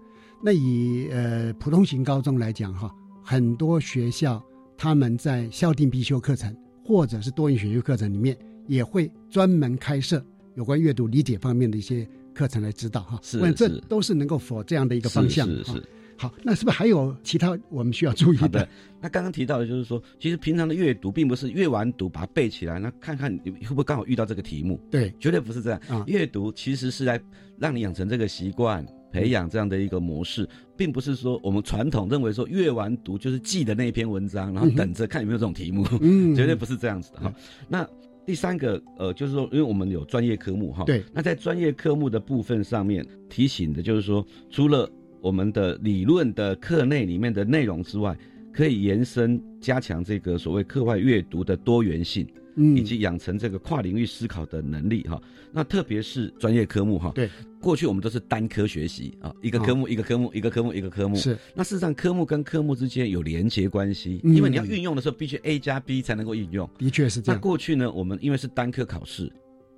[0.43, 2.93] 那以呃普通型高中来讲哈，
[3.23, 4.43] 很多学校
[4.77, 10.23] 他们在校定必修课程或者是多元选修课程里面，也会专门开设
[10.55, 13.19] 有关阅读理解方面的一些课程来指导哈。
[13.21, 15.47] 是，这都是能够否这样的一个方向。
[15.47, 15.83] 是是。
[16.15, 18.67] 好，那是不是还有其他我们需要注意的？
[19.01, 24.79] 那刚刚提到的就是说，其实平常的阅读并不是阅完读把它背起来，那看看你会不会刚好遇到这个题目？
[24.91, 25.79] 对，绝对不是这样。
[25.89, 27.19] 啊，阅读其实是来
[27.57, 28.85] 让你养成这个习惯。
[29.11, 37.31] 培养这样的一个模式，并不是说我们传统认为说阅完读就是记的那一篇文章，然后等着看有没有这种题目，嗯 绝对不是这样子的哈。
[37.69, 37.87] 那
[38.25, 44.89] 第三个呃，就是说，因为我们有专业科目哈，对，那在专业科目的部分上面提醒的就是说，除了
[45.21, 48.17] 我们的理论的课内里面的内容之外，
[48.51, 52.27] 可以延伸加强这个所谓课外阅读的多元性。
[52.55, 55.21] 嗯，以及养成这个跨领域思考的能力哈。
[55.51, 57.11] 那特别是专业科目哈。
[57.13, 57.29] 对，
[57.59, 61.15] 过去我们都是单科学习啊，一个科目一个科目一个科目一个科目。
[61.15, 61.37] 是。
[61.53, 66.69] 那事实上，科目跟科目之间有连结关系，因为你要运用的时候，必须 A 加 B 才能够运用。
[66.77, 67.39] 的确是这样。
[67.39, 69.31] 那过去呢，我们因为是单科考试，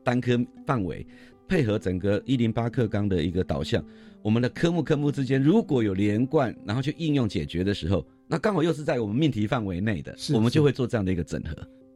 [0.04, 1.06] 单科范围，
[1.48, 3.84] 配合整个一零八课纲的一个导向，
[4.22, 11.56] 我们的科目科目之间如果有连贯，然后去应用解决的时候，那刚好又是在我们命题范围内的，我们就会做这样的一个整合。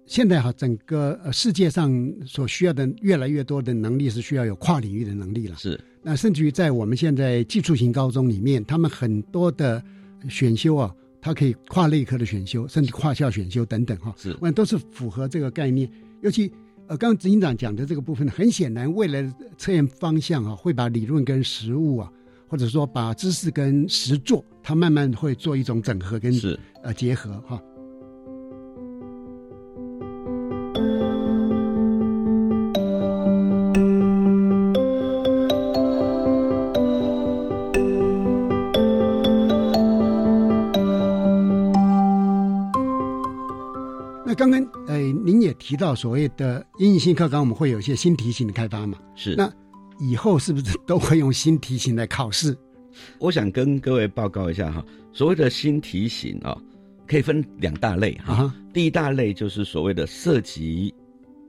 [0.09, 5.55] 现在哈，整个呃世界上所需要的越来越多的能力是需要有跨领域的能力了。
[5.55, 9.81] 是，那甚至于在我们现在技术型高中里面，他们很多的
[10.27, 10.91] 选修啊，
[11.21, 14.11] 它可以跨类科的选修，甚至跨校选修等等哈。
[14.17, 15.87] 是，都是符合这个概念。
[16.21, 16.51] 尤其
[16.87, 22.11] 呃，刚刚执行长讲的这个部分，很显然未来的测验方向啊，会把理论跟实物啊，
[22.47, 27.61] 或者说把知识跟实作，它慢慢会做一种整合跟是呃结合哈。
[27.61, 27.68] 刚
[45.79, 48.99] 到所谓的英语新课纲，我们会有一些新题型的开发嘛？
[49.15, 49.33] 是。
[49.35, 49.49] 那
[49.97, 52.55] 以后是不是都会用新题型来考试？
[53.17, 56.55] 我想跟各位报告一下哈，所谓的新题型啊，
[57.07, 58.53] 可以分两大类哈。
[58.73, 60.93] 第一大类就是所谓的涉及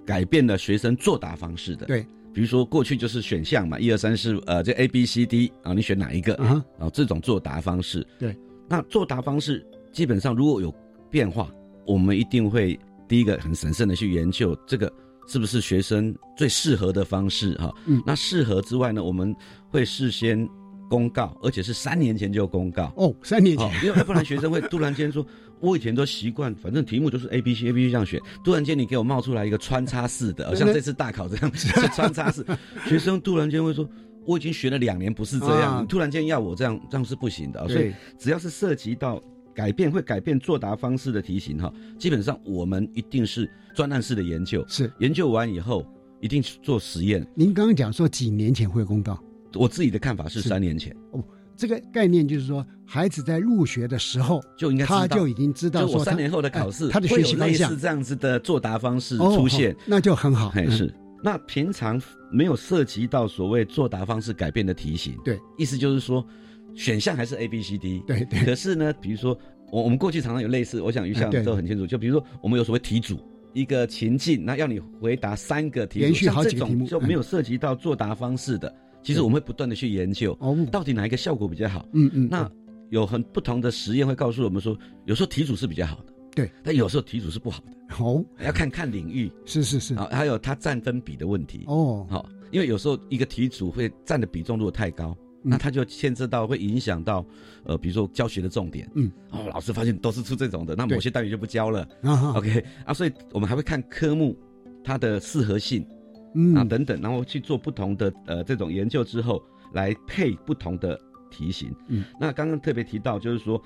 [0.06, 1.86] 改变了学生作答方式的。
[1.86, 2.06] 对。
[2.32, 6.34] 比如说过去就是选项嘛，一二三四，呃，这 A B C D 啊，你选哪一个？
[6.36, 6.64] 啊。
[6.92, 8.06] 这种作答方式。
[8.18, 8.36] 对。
[8.68, 10.72] 那作答方式基本上如果有
[11.10, 11.52] 变化。
[11.86, 12.78] 我们一定会
[13.10, 14.90] 第一个很审慎的去研究这个
[15.26, 17.74] 是不是学生最适合的方式哈。
[17.86, 19.34] 嗯，那适合之外呢，我们
[19.68, 20.48] 会事先
[20.88, 22.92] 公告，而且是三年前就公告。
[22.96, 25.26] 哦，三年前，因为不然学生会突然间说，
[25.58, 32.46] 我以前都习惯，反正题目就是 A B C A B C 这样选，突然间你给我冒出来一个穿插式的，像这次大考这样子穿插式，
[32.86, 33.84] 学生突然间会说，
[34.24, 37.68] 我已经学了两年不是这样，你突然间要我这样，这样是不行的。
[37.68, 39.20] 所以只要是涉及到。
[39.60, 44.90] 改变会改变作答方式的题型哈，基本上我们一定是专案式的研究，是。
[45.00, 45.86] 研究完以后
[46.18, 47.26] 一定做实验。
[47.34, 50.96] 您刚刚讲说几年前会公告，我自己的看法是三年前。
[51.10, 51.22] 哦，
[51.54, 57.78] 这个概念就是说，孩子在入学的时候就应该他就已经知道，说三年后的考试他的学习方向。
[57.78, 60.48] 这样子的作答方式出现，那就很好。
[60.48, 60.90] 还是。
[61.22, 62.00] 那平常
[62.32, 66.26] 没有涉及到所谓作答方式改变的题型，对，意思就是说。
[66.74, 68.44] 选项还是 A B C D，对对。
[68.44, 69.38] 可是呢，比如说
[69.70, 71.86] 我我们过去常常有类似，我想余校都很清楚。
[71.86, 73.18] 就比如说我们有所谓题组，
[73.52, 78.74] 一个情境，那要你回答三个题，连续好几个题目，就没有涉及到作答方式的。
[79.02, 81.88] 其实我们会不断的去研究，哦，到底哪一个效果比较好？
[81.92, 82.28] 嗯嗯。
[82.30, 82.50] 那
[82.90, 86.50] 有很不同的实验会告诉我们说，有时候题组是比较好的，对。
[86.62, 89.94] 但有时候题组是不好的，哦， 要看看领域， 是是是。
[89.94, 95.16] 啊，还有它占分比的问题，哦，好，因为有时候一个题组会占的比重如果太高。
[95.42, 97.24] 那他就牵涉到会影响到，
[97.64, 101.88] 呃，比如说教学的重点，嗯，哦，老师发现都是出这种的，那某些单元就不教了。
[102.02, 104.36] 啊，OK 啊，所以我们还会看科目
[104.84, 105.86] 它的适合性，
[106.34, 106.54] 嗯。
[106.54, 113.62] 啊等等，然后去做不同的呃这种研究之后，来配不同的题型，嗯，那刚刚特别提到就是说，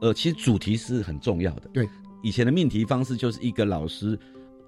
[0.00, 1.88] 呃，其实主题是很重要的，对，
[2.22, 4.18] 以前的命题方式就是一个老师。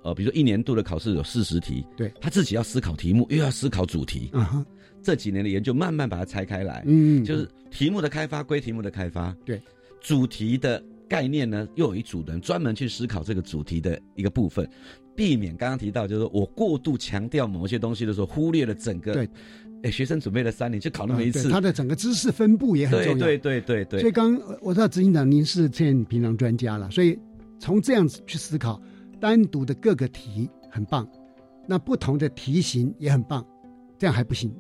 [0.05, 2.13] 呃，比如说一年度的考试有四十题，对。
[2.21, 4.29] 他自己要思考题目，又要思考主题。
[4.33, 4.67] 啊
[5.03, 9.61] 这几年的研究慢慢把它拆开来，嗯，就是题目的开发归题目的开发，对，
[10.01, 14.69] 主题的概念呢，又有一组人专门去思考这个主题的一个部分，
[15.15, 19.13] 避免刚刚提到，就是我过度强调某些东西的时候，忽略了整个。
[19.13, 19.29] 对，
[19.83, 23.27] 哎，学生准备了三年就考那么一次，他的整个知识分布也很重要。
[23.27, 24.01] 对对对对。
[24.01, 27.19] 所以刚我知道执行长您是测验评量专家了，所以
[27.59, 28.81] 从这样子去思考
[29.21, 30.49] 单独的各个题。
[30.75, 31.07] 很棒，
[31.67, 33.47] 那不同的题型也很棒，
[33.99, 34.51] 这样还不行，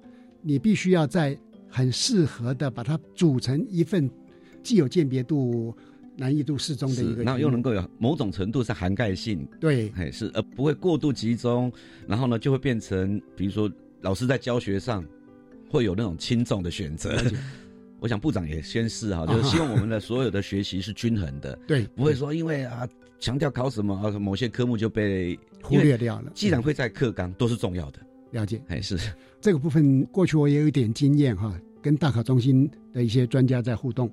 [0.43, 1.39] 你必须要在
[1.69, 4.11] 很适合的把它组成一份
[4.63, 5.75] 既有鉴别度、
[6.17, 11.73] 难易度适中的一个，然后又能够有某种程度上涵盖性，对，哎是，而不会过度集中，
[12.07, 13.71] 然后呢就会变成，比如说
[14.03, 15.05] 老师在教学上
[15.71, 17.17] 会有那种轻重的选择。
[17.99, 22.87] 我想部长也宣誓哈， 就是希望我们的所有的学习是均衡的，对，不会说因为啊
[23.21, 26.33] 强调考什么啊某些科目就被忽略掉了。
[26.35, 28.01] 既然会在课纲，都是重要的。
[28.33, 28.99] 了解，还是
[29.41, 34.11] 这个部分，过去我也有一点经验哈，跟大考中心的一些专家在互动，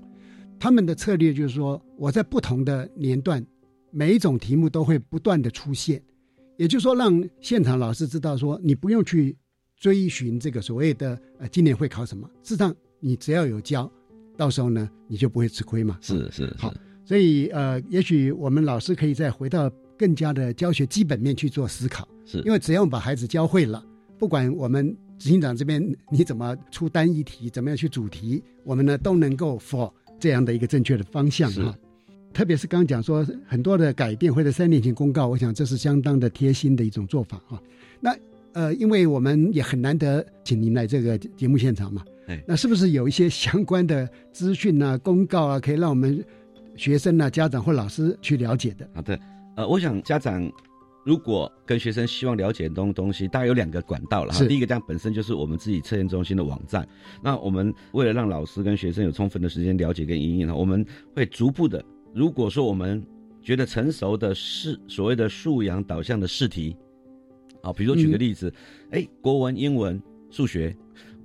[0.60, 3.44] 他们的策略就是说，我在不同的年段，
[3.90, 6.00] 每一种题目都会不断的出现，
[6.58, 9.36] 也就是说，让现场老师知道说，你不用去
[9.76, 12.76] 追寻这个所谓的呃今年会考什么，事实上。
[13.02, 13.90] 你只要有教，
[14.36, 15.98] 到时候呢，你就不会吃亏嘛。
[16.02, 16.74] 是是好，
[17.06, 22.06] 所以呃，也许我们老师可以再回到更加的教学基本面去做思考。
[22.26, 23.82] 是，因为只要把孩子教会了，
[24.20, 31.74] 不管我们执行长这边你怎么出单一题，怎么样去主题，我们呢都能够 for 这样的一个正确的方向啊。
[32.34, 37.60] 特别是刚刚讲说很多的改变或者三年前公告，我想这是相当的贴心的一种做法啊。
[38.00, 38.16] 那
[38.54, 42.04] 呃，因为我们也很难得请您来这个节目现场嘛。
[42.46, 46.24] 那是不是有一些相关的资讯啊、公告啊，可以让我们
[46.76, 48.88] 学生啊、家长或老师去了解的？
[48.94, 49.20] 好的，
[49.56, 50.48] 呃，我想家长
[51.10, 54.46] 如果跟学生希望了解东东西，大概有两个管道了哈。
[54.46, 56.88] 第一个，这样本身就是我们自己测验中心的网站。
[57.24, 60.86] 那我们为了让老师跟学生有充分的时间了解跟应用呢，我们
[61.16, 61.84] 会逐步的。
[62.14, 63.04] 如果说我们
[63.42, 66.78] 觉得成熟的试所谓的素养导向的试题，
[67.64, 68.54] 好，比如说举个例子，
[68.92, 70.00] 哎，国文、英文、
[70.30, 70.78] 数学。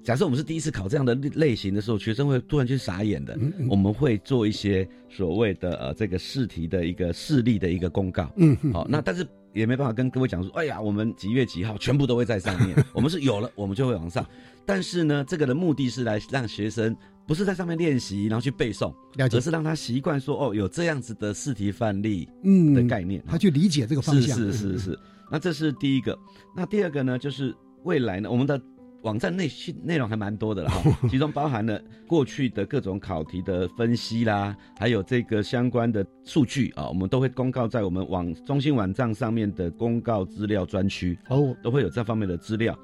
[0.03, 3.39] 假设我们是第一次考这样的类型的时候，学生会突然间傻眼的。
[3.69, 8.31] 我们会做一些所谓的呃这个试题的一个示例的一个公告。
[8.37, 12.77] 嗯，好，那但是也没办法跟各位讲说，哎呀，我们几月几号全部都会在上面。
[12.93, 14.27] 我们是有了，我们就会往上。
[14.67, 16.95] 但是呢，这个的目的是来让学生
[17.27, 24.37] 不是在上面练习，然后去背诵，而是让他习惯说哦，有这样子的试题范例嗯的概念，他去理解这个方向。
[24.37, 24.99] 是是是是。
[25.31, 26.19] 那这是第一个。
[26.55, 28.61] 那第二个呢，就是未来呢，我们的。
[29.05, 42.77] 网站内信内容还蛮多的了哈， 其中包含了过去的各种考题的分析啦，还有这个相关的数据啊，我们都会公告在我们网中心网站上面的公告资料专区哦，都会有这方面的资料，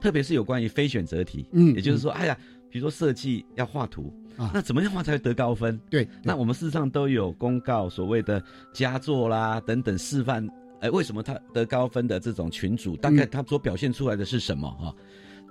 [0.00, 2.36] 特别是有关于非选择题，嗯，也就是说，哎呀，
[2.68, 5.80] 比如说设计要画图啊，那怎么样画才会得高分？
[5.88, 10.44] 对，那我们事实上都有公告所谓的佳作啦等等示范，
[10.80, 14.92] 哎，为什么他得高分的这种群组，大概他所表现出来的是什么哈？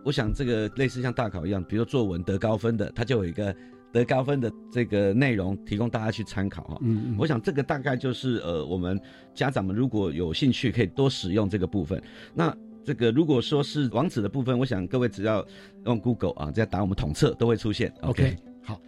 [0.07, 3.53] 我想这个类似像大考一样，比如说作文得高分的，它就有一个
[3.91, 6.77] 得高分的这个内容提供大家去参考哈。
[6.79, 7.15] 嗯嗯。
[7.19, 8.97] 我想这个大概就是呃，我们
[9.35, 12.01] 家长们如果有兴趣，可以多使用这个部分。
[12.33, 12.55] 那
[12.85, 15.45] 这个如果说是网址的部分，我想各位只要
[15.85, 17.93] 用 Google 啊，再打我们统测都会出现。
[17.99, 18.33] OK，
[18.63, 18.79] 好。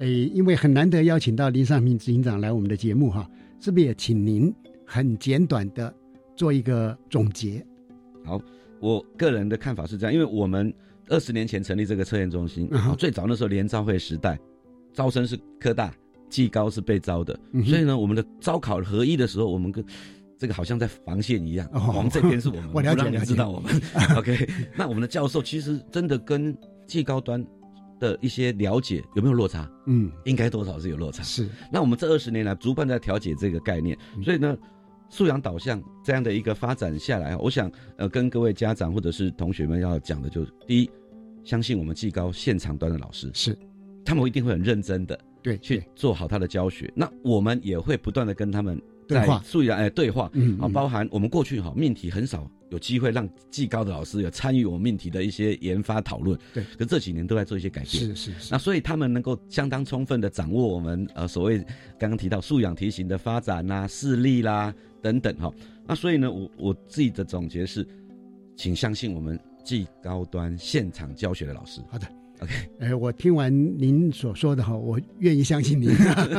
[0.00, 3.26] 诶，因为很难得邀请到林尚平执行长来我们的节目哈，
[3.60, 4.54] 是不是也请您
[4.84, 5.94] 很简短的
[6.36, 7.64] 做一个总结？
[8.26, 8.38] 好。
[8.80, 10.72] 我个人的看法是这样，因为我们
[11.08, 12.68] 二十年前成立这个测验中心，
[12.98, 14.38] 最早那时候联招会时代，
[14.92, 15.92] 招生是科大，
[16.28, 19.84] 技高是被招的，所以呢，我们的招考合一的时候，我们跟
[20.38, 23.72] 这个好像在防线一样，我们这边是我们， 我了解，你知道我们。
[24.18, 26.56] OK，那我们的教授其实真的跟
[26.86, 27.44] 技高端
[27.98, 29.70] 的一些了解有没有落差？
[29.86, 31.22] 嗯，应该多少是有落差。
[31.22, 31.48] 是。
[31.72, 34.56] 那我们这二十年来逐步在调节这个概念，所以呢。
[35.08, 40.90] 素养导向这样的一个发展下来我想呃跟各位家长或者是同学们要讲的就是第一，
[41.44, 43.30] 相信我们技高现场端的老师。
[43.32, 43.56] 是，
[44.04, 49.40] 他们一定会很认真的对去做好他的教学，那我们也会不断的跟他们对话。
[49.44, 50.58] 素养哎对话，嗯。
[50.60, 61.58] 啊包含我们过去哈命题很少有机会让技高的老师有参与我们命题的一些研发讨论，对，可这几年都在做一些改变，是是是，那所以他们能够相当充分的掌握我们呃所谓
[61.98, 64.74] 刚刚提到素养题型的发展啦、视力啦。
[65.02, 65.52] 等等哈，
[65.86, 67.86] 那所以呢，我我自己的总结是，
[68.56, 71.80] 请相信我们技高端现场教学的老师。
[71.88, 72.08] 好的
[72.40, 75.90] ，OK，哎，我听完您所说的哈，我愿意相信您。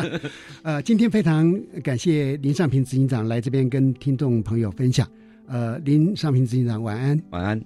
[0.63, 5.07] 呃，今天非常感谢林尚平执行长来这边跟听众朋友分享。
[5.50, 7.62] 呃，林尚平执行长晚安，晚安。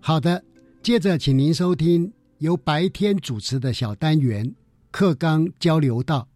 [0.00, 0.40] 好的，
[0.82, 4.54] 接着请您收听由白天主持的小单元
[4.92, 6.28] 课纲交流道。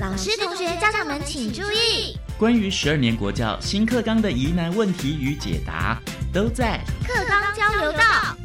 [0.00, 2.16] 老师、同学、家长们请注意。
[2.36, 8.36] 关于十二年国教新课纲的疑难问题与解答，都在课纲交流道。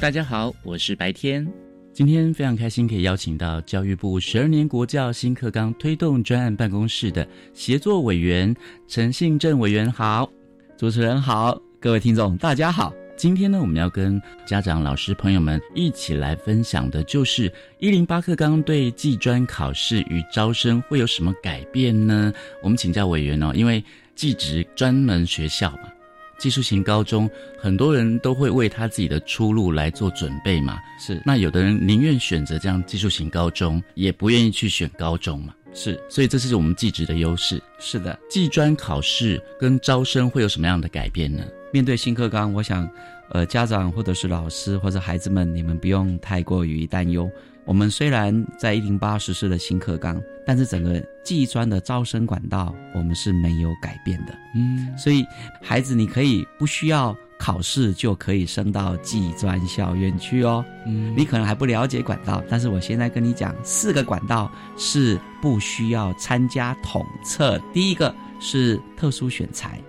[0.00, 1.46] 大家好，我是白天。
[1.94, 8.52] 今天非常开心可以邀请到教育部十二年国教新课纲推动专案办公室的协作委员
[8.88, 10.28] 陈信正委员好，
[10.76, 12.92] 主持人好，各位听众大家好。
[13.16, 22.32] 今天呢，我们要跟家长、老师朋友们一起来分享的，就是一零八课纲对技专考试与招生会有什么改变呢？
[22.60, 23.80] 我们请教委员哦，因为
[24.16, 25.93] 技职专门学校嘛。
[26.38, 27.28] 技术型高中，
[27.58, 30.78] 很多人都会为他自己的出路来做准备嘛。
[30.98, 35.54] 是，那有的人宁愿选择这样技术型高中，也不愿意去选高中嘛。
[35.72, 37.60] 是，所以这是我们技职的优势。
[37.78, 41.42] 是的，技专考试跟招生会有什么样的改变呢？
[41.72, 42.88] 面对新课纲，我想，
[43.30, 47.28] 呃，家长或者是老师或者孩子们，你们不用太过于担忧。
[47.64, 54.34] 我们虽然在一零八实施了新课纲，但是整个技专的招生管道我们是没有改变的。
[54.54, 55.24] 嗯，所以
[55.62, 60.64] 孩子你可以不需要考试就可以升到技专校院去哦。
[60.86, 67.58] 嗯，你可能还不了解管道，但是我现在跟你讲，四个管道是不需要参加统测。
[67.72, 69.80] 第一个是特殊选材。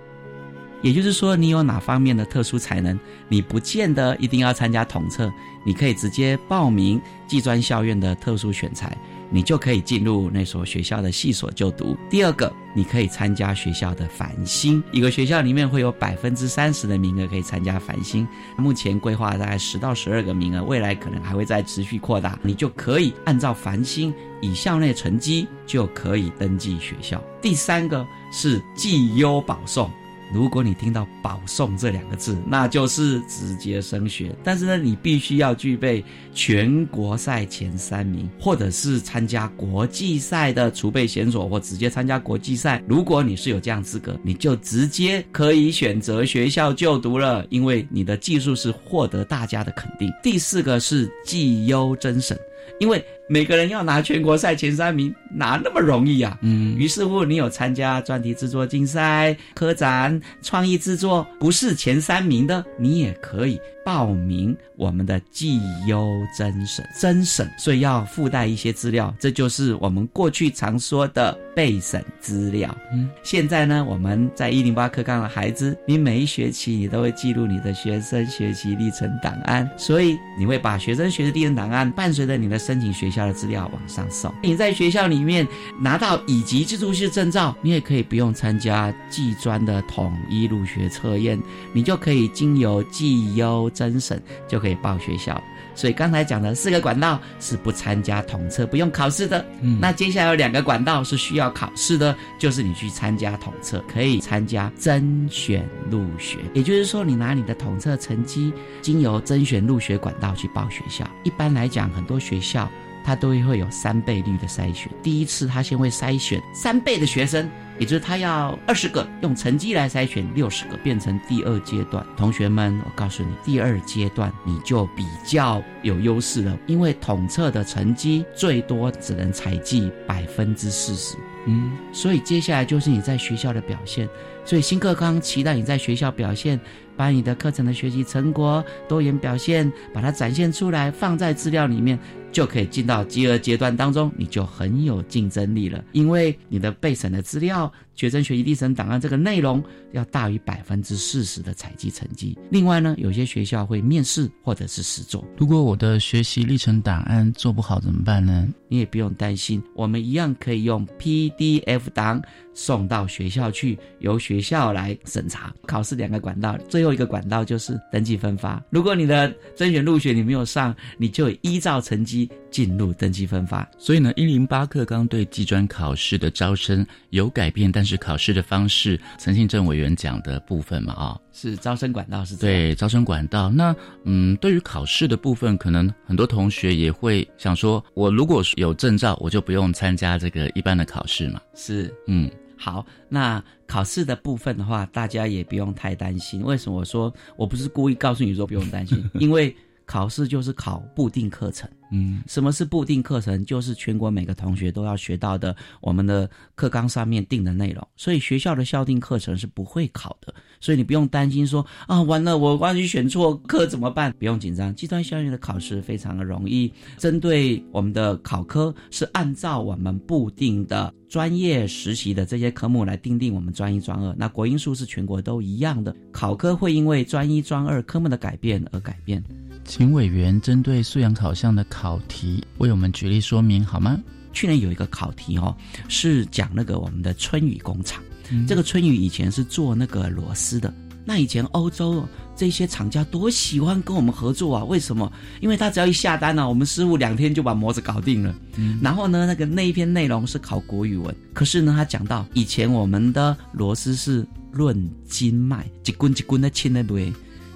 [0.86, 5.34] 也就是说，你有哪方面的特殊才能，你不见得一定要参加统测，
[5.66, 8.96] 你可以直接报名技专校院的特殊选材，
[9.32, 11.98] 你就可以进入那所学校的系所就读。
[12.08, 27.20] 第二个，你可以参加学校的繁星，一个学校里面会有百分之三十的名额可以参加繁星，目前规划大概十到十二个名额，未来可能还会再持续扩大，你就可以按照繁星以校内成绩就可以登记学校。
[27.42, 29.90] 第三个是绩优保送。
[30.34, 34.36] 如果你听到“保送”这两个字，那就是直接升学。
[34.44, 36.04] 但是呢，你必须要具备
[36.34, 42.84] 全国赛前三名，或者是参加国际赛的储备选手，或直接参加国际赛。
[42.88, 50.12] 如果你是有这样资格，你就直接可以选择学校就读了，因为你的技术是获得大家的肯定。
[50.22, 52.38] 第四个是绩优甄审。
[52.80, 56.38] 因为每个人要拿全国赛前三名，哪那么容易啊？
[56.42, 66.86] 嗯，于是乎，你有参加专题制作竞赛、科展、创意制作，不是前三名的，你也可以报名我们的绩优甄审。
[67.00, 72.76] 甄审，所以要附带一些资料，这就是我们过去常说的备审资料。
[72.92, 82.60] 嗯，现在呢，我们在一零八课纲的孩子，你每一学期你都会记录你的学生学习历程档案，所以你会把学生学习历程档案伴随着你的。
[82.66, 85.48] 申请学校的资料往上送，你在学校里面
[85.80, 91.40] 拿到乙级制度系证照，你也可以不用参加技专的统一入学测验，
[91.74, 95.40] 你就可以经由绩优甄审就可以报学校。
[95.76, 99.46] 所以刚才讲的四个管道是不参加统测、不用考试的。
[99.62, 106.38] 嗯，那接下来有两个管道是需要考试的，就是你去参加统测，可以参加甄选入学。
[106.54, 111.06] 也就是说，你拿你的统测成绩，经由甄选入学管道去报学校。
[111.24, 112.72] 一般来讲，很多学校
[113.04, 114.90] 它都会有三倍率的筛选。
[115.04, 117.50] 第一次，它先会筛选三倍的学生。
[117.78, 122.06] 也就是他要二十个用成绩来筛选六十个，变成第二阶段。
[122.16, 131.16] 同学们，我告诉你，第二阶段你就比较有优势了，因为统测的成绩最多只能采集百分之四十。
[131.48, 134.10] 嗯，所以接下来就是你在学校的表现。
[134.44, 136.60] 所以新课纲期待你在学校表现，
[136.96, 142.00] 把你的课程的学习成果、多元表现，把它展现出来，放在资料里面。
[142.36, 152.38] 就可以进到饥饿阶段当中，你就很有竞争力了，因为你的备审的资料、学生学习历程档案这个内容要大于百分之四十的采集成绩。
[152.50, 155.26] 另外呢，有些学校会面试或者是实做。
[155.38, 158.48] 如果我的学习历程档案做不好怎么办呢？
[158.68, 162.22] 你也不用担心，我们一样可以用 PDF 档
[162.54, 165.54] 送到学校去，由学校来审查。
[165.66, 168.62] 考试两个管道，最后一个管道就是登记分发。
[168.70, 172.30] 如果你的甄选入学你没有上，你就依照成绩。
[172.52, 183.50] 进入登记分发，所以呢，一零八课纲对技专考试的招生有改变，但是考试的方式，陈信正委员讲的部分嘛，啊，是招生管道是对招生管道。
[183.50, 191.40] 那嗯，对于考试的部分，可能很多同学也会想说，我如果有证照，我就不用参加这个一般的考试嘛。
[191.54, 196.42] 是，嗯，好，那考试的部分的话，大家也不用太担心。
[196.42, 199.04] 为什么我说我不是故意告诉你说不用担心？
[199.20, 199.56] 因为
[199.86, 201.70] 考试就是考固定课程。
[201.96, 203.46] 嗯，什么是固定课程？
[203.46, 207.88] 就是全国每个同学都要学到的，我们的课纲上面定的内容。
[207.96, 214.14] 所以学校的校定课程是不会考的，所以你不用担心说啊，完了我万一选错课怎么办？
[214.20, 216.70] 不用紧张，计算校园的考试非常的容易。
[216.98, 224.14] 针对我们的考科是按照我们固定的专业实习的这些科目来定定我们专一专二。
[224.18, 229.24] 那国英数是全国都一样的，考科会因为专一专二科目的改变而改变。
[229.64, 231.85] 请委员针对素养考项的考。
[231.86, 233.96] 考题为我们举例说明好吗？
[234.34, 235.56] 去年有一个考题哦，
[235.88, 238.02] 是讲那个我们的春雨工厂。
[238.32, 240.74] 嗯这个春雨以前是做那个螺丝的，
[241.06, 242.04] 那以前欧洲
[242.36, 244.64] 这些厂家多喜欢跟我们合作啊？
[244.64, 245.14] 为什么？
[245.42, 248.34] 因为他只要一下单呢、啊，我们师傅两天就把模子搞定了。
[248.56, 254.76] 嗯然后呢，那个那一篇内容是考国语文，可是呢，他讲到以前我们的螺丝是论
[255.08, 256.98] 斤卖，几棍几棍的轻的不？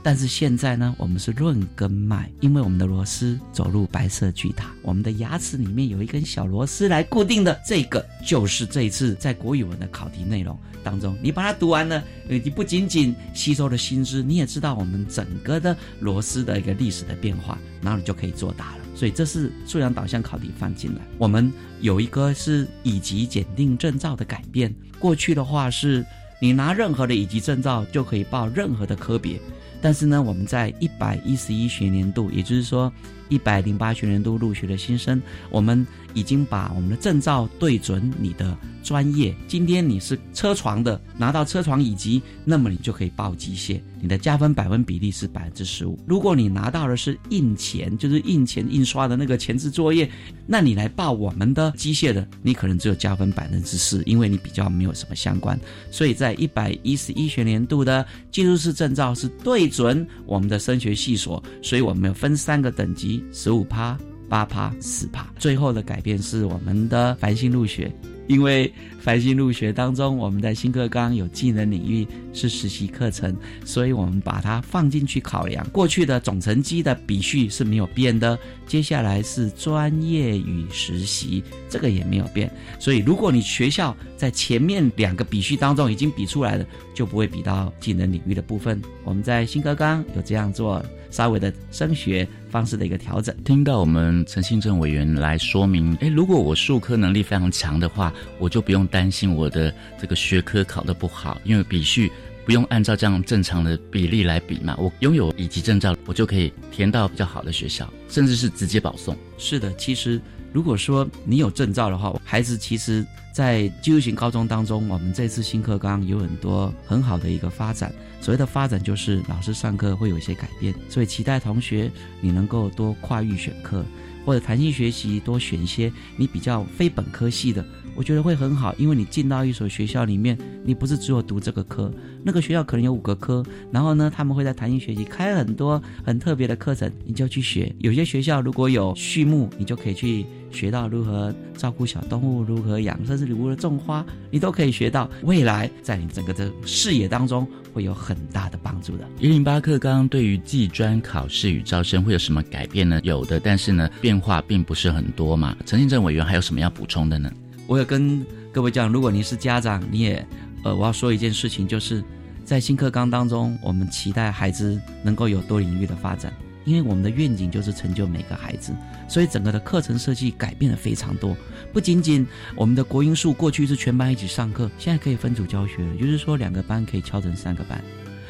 [0.02, 18.84] 但是现在呢，我们是论根卖，因为我们的螺丝走入白色巨塔，我们的牙齿里面有一根小螺丝来固定的，这个就是这一次在国语文的考题内容当中，你把它读完了，你不仅仅吸收了新知，你也知道我们整个的螺丝的一个历史的变化，然后你就可以作答了。
[18.95, 21.02] 所以这是素养导向考题放进来。
[21.18, 26.06] 我们有一个是乙级检定证照的改变，过去的话是
[26.41, 29.39] 你拿任何的乙级证照就可以报任何的科别。
[29.82, 32.91] 但是呢，我们在一百一十一学年度，也就是说
[33.30, 39.34] 一百零八学年度入学的新生，我们已经把我们的证照对准你的专业。
[39.47, 45.97] 今天你是车床的，拿到车床乙级，那么你就可以报机械，你的加分百分比例是百分之十五。
[46.05, 50.09] 如果你拿到的是印钱，就是印钱印刷的那个前置作业，
[50.47, 55.59] 那你来报我们的机械的，你可能只有加分百分之四，因为你比较没有什么相关。
[55.91, 63.97] 所以在一百一十一学年度的技术士证照是对准我们的升学系所，所以我们有分三个等级：十五趴、
[64.28, 65.28] 八趴、四趴。
[65.38, 67.91] 最后的改变是我们的繁星入学。
[68.28, 75.67] 因为繁星入学当中，我们在新课纲有技能领域是实习课程，所以我们把它放进去考量。
[75.72, 78.38] 过去的总成绩的比序是没有变的，
[78.70, 82.49] 接下来是专业与实习，这个也没有变。
[82.78, 86.63] 所以如果你学校在前面两个比序当中已经比出来了，
[86.93, 88.80] 就不会比到技能领域的部分。
[89.03, 93.36] 我们在新课纲有这样做稍微的升学方式的一个调整。
[93.43, 102.11] 听到我们陈信正委员来说明，诶，如果我数科能力非常强的话，我就不用担心我的这个学科考得不好，因为比序
[102.50, 104.76] 不用按照这样正常的比例来比嘛。
[104.80, 109.16] 我拥有乙级证照，我就可以填到比较好的学校，甚至是直接保送。
[109.38, 110.20] 是的，其实
[110.52, 117.91] 如果说你有证照的话，孩子其实，在技术型高中当中，我们这次新课纲有很多很好的一个发展。
[118.21, 123.86] 所谓的发展，就是老师上课会有一些改变，所以期待同学你能够多跨域选课，
[124.25, 127.65] 或者弹性学习，多选一些你比较非本科系的。
[127.95, 131.91] 我觉得会很好，因为你进到一所学校里面，你不是只有读这个科，
[132.23, 137.73] 那个学校可能有五个科，然后呢，他们会在弹性学习开很多很特别的课程，你就去学。
[137.80, 145.10] 有些学校如果有序幕，你就可以去学到如何照顾小动物，如何养，甚至如何种花，你都可以学到。
[145.24, 149.08] 未来在你整个的视野当中会有很大的帮助的。
[149.20, 153.00] 一零八课纲对于技专考试与招生会有什么改变呢？
[153.04, 155.56] 有的，但是呢，变化并不是很多嘛。
[155.66, 157.32] 陈信正委员还有什么要补充的呢？
[157.68, 160.28] 我有跟各位讲，如果您是家长，你也，
[160.64, 162.04] 呃，我要说一件事情，就是
[162.43, 166.34] 在新课纲当中，我们期待孩子能够有多领域的发展，
[166.70, 168.72] 因为我们的愿景就是成就每个孩子，
[169.07, 171.36] 所以整个的课程设计改变了非常多。
[171.74, 177.84] 不仅仅我们的国英数过去是全班一起上课，现在可以分组教学了，就是说两个班可以敲成三个班。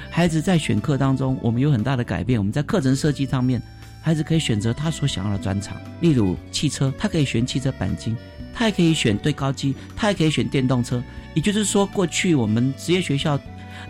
[0.09, 3.61] 孩子在选课当中，我们有很大的改变，我们在课程设计上面，
[4.01, 8.15] 孩子可以选择他所想要的专长，例如汽车，他可以选汽车钣金。
[8.51, 11.01] 他也可以选对高机，他也可以选电动车。
[11.33, 13.39] 也就是说，过去我们职业学校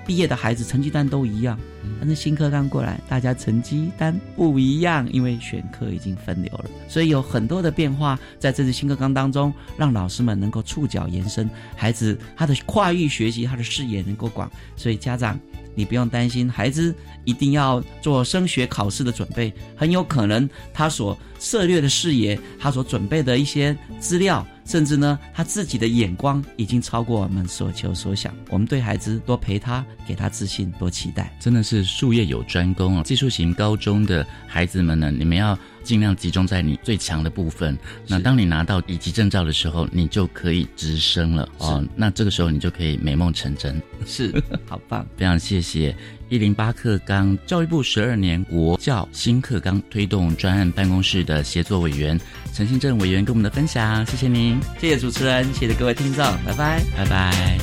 [0.06, 1.58] 毕业的孩子成绩单都一样，
[2.00, 14.50] 但是新课纲过来，大家成绩单不一样，因为选课已经分流了，所以有很多的变化在这次新课纲当中，让老师们能够触角延伸，孩子他的跨域学习，他的视野能够广。
[14.76, 15.40] 所以家长，
[15.76, 16.94] 你不用担心，孩子
[17.26, 24.46] 一定要做升学考试的准备，很有可能他所涉猎的视野，他所准备的一些资料。
[24.70, 28.32] 甚至呢，他自己的眼光已经超过我们所求所想。
[28.52, 31.36] 我们对孩子多陪他，给他自信，多期待。
[31.40, 33.02] 真的是术业有专攻啊。
[33.02, 37.76] 技术型高中的孩子们呢，你们要尽量集中在你最强的部分。
[38.06, 41.84] 那当你拿到乙级证照的时候，你就可以直升了哦。
[41.96, 43.82] 那这个时候你就可以美梦成真。
[44.06, 44.32] 是，
[44.68, 45.04] 好棒！
[45.18, 45.96] 非常谢谢
[46.30, 52.20] 一零八课纲教育部十二年国教新课纲推动专案办公室的协作委员
[52.54, 57.58] 陈信正委员跟我们的分享，谢谢您，谢谢主持人，谢谢各位听众，拜拜，拜拜。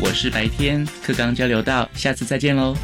[0.00, 2.76] 我是白天课纲交流到，下次再见喽。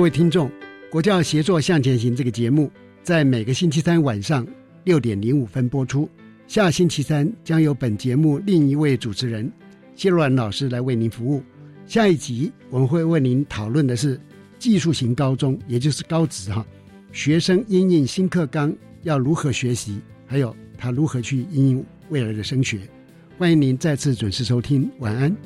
[0.00, 0.50] 各位听众，
[0.90, 2.72] 国教协作向前行这个节目
[3.02, 4.46] 在每个星期三晚上
[4.84, 6.08] 六点零五分播出。
[6.46, 9.52] 下星期三将由本节目另一位主持人
[9.94, 11.42] 谢若兰老师来为您服务。
[11.84, 14.18] 下一集我们会为您讨论的是
[14.58, 16.66] 技术型高中，也就是高职哈，
[17.12, 22.80] 学生因应新课纲要如何学习，还有他如何去应应未来的升学。
[23.36, 25.36] 欢迎您再次准时收听，晚安。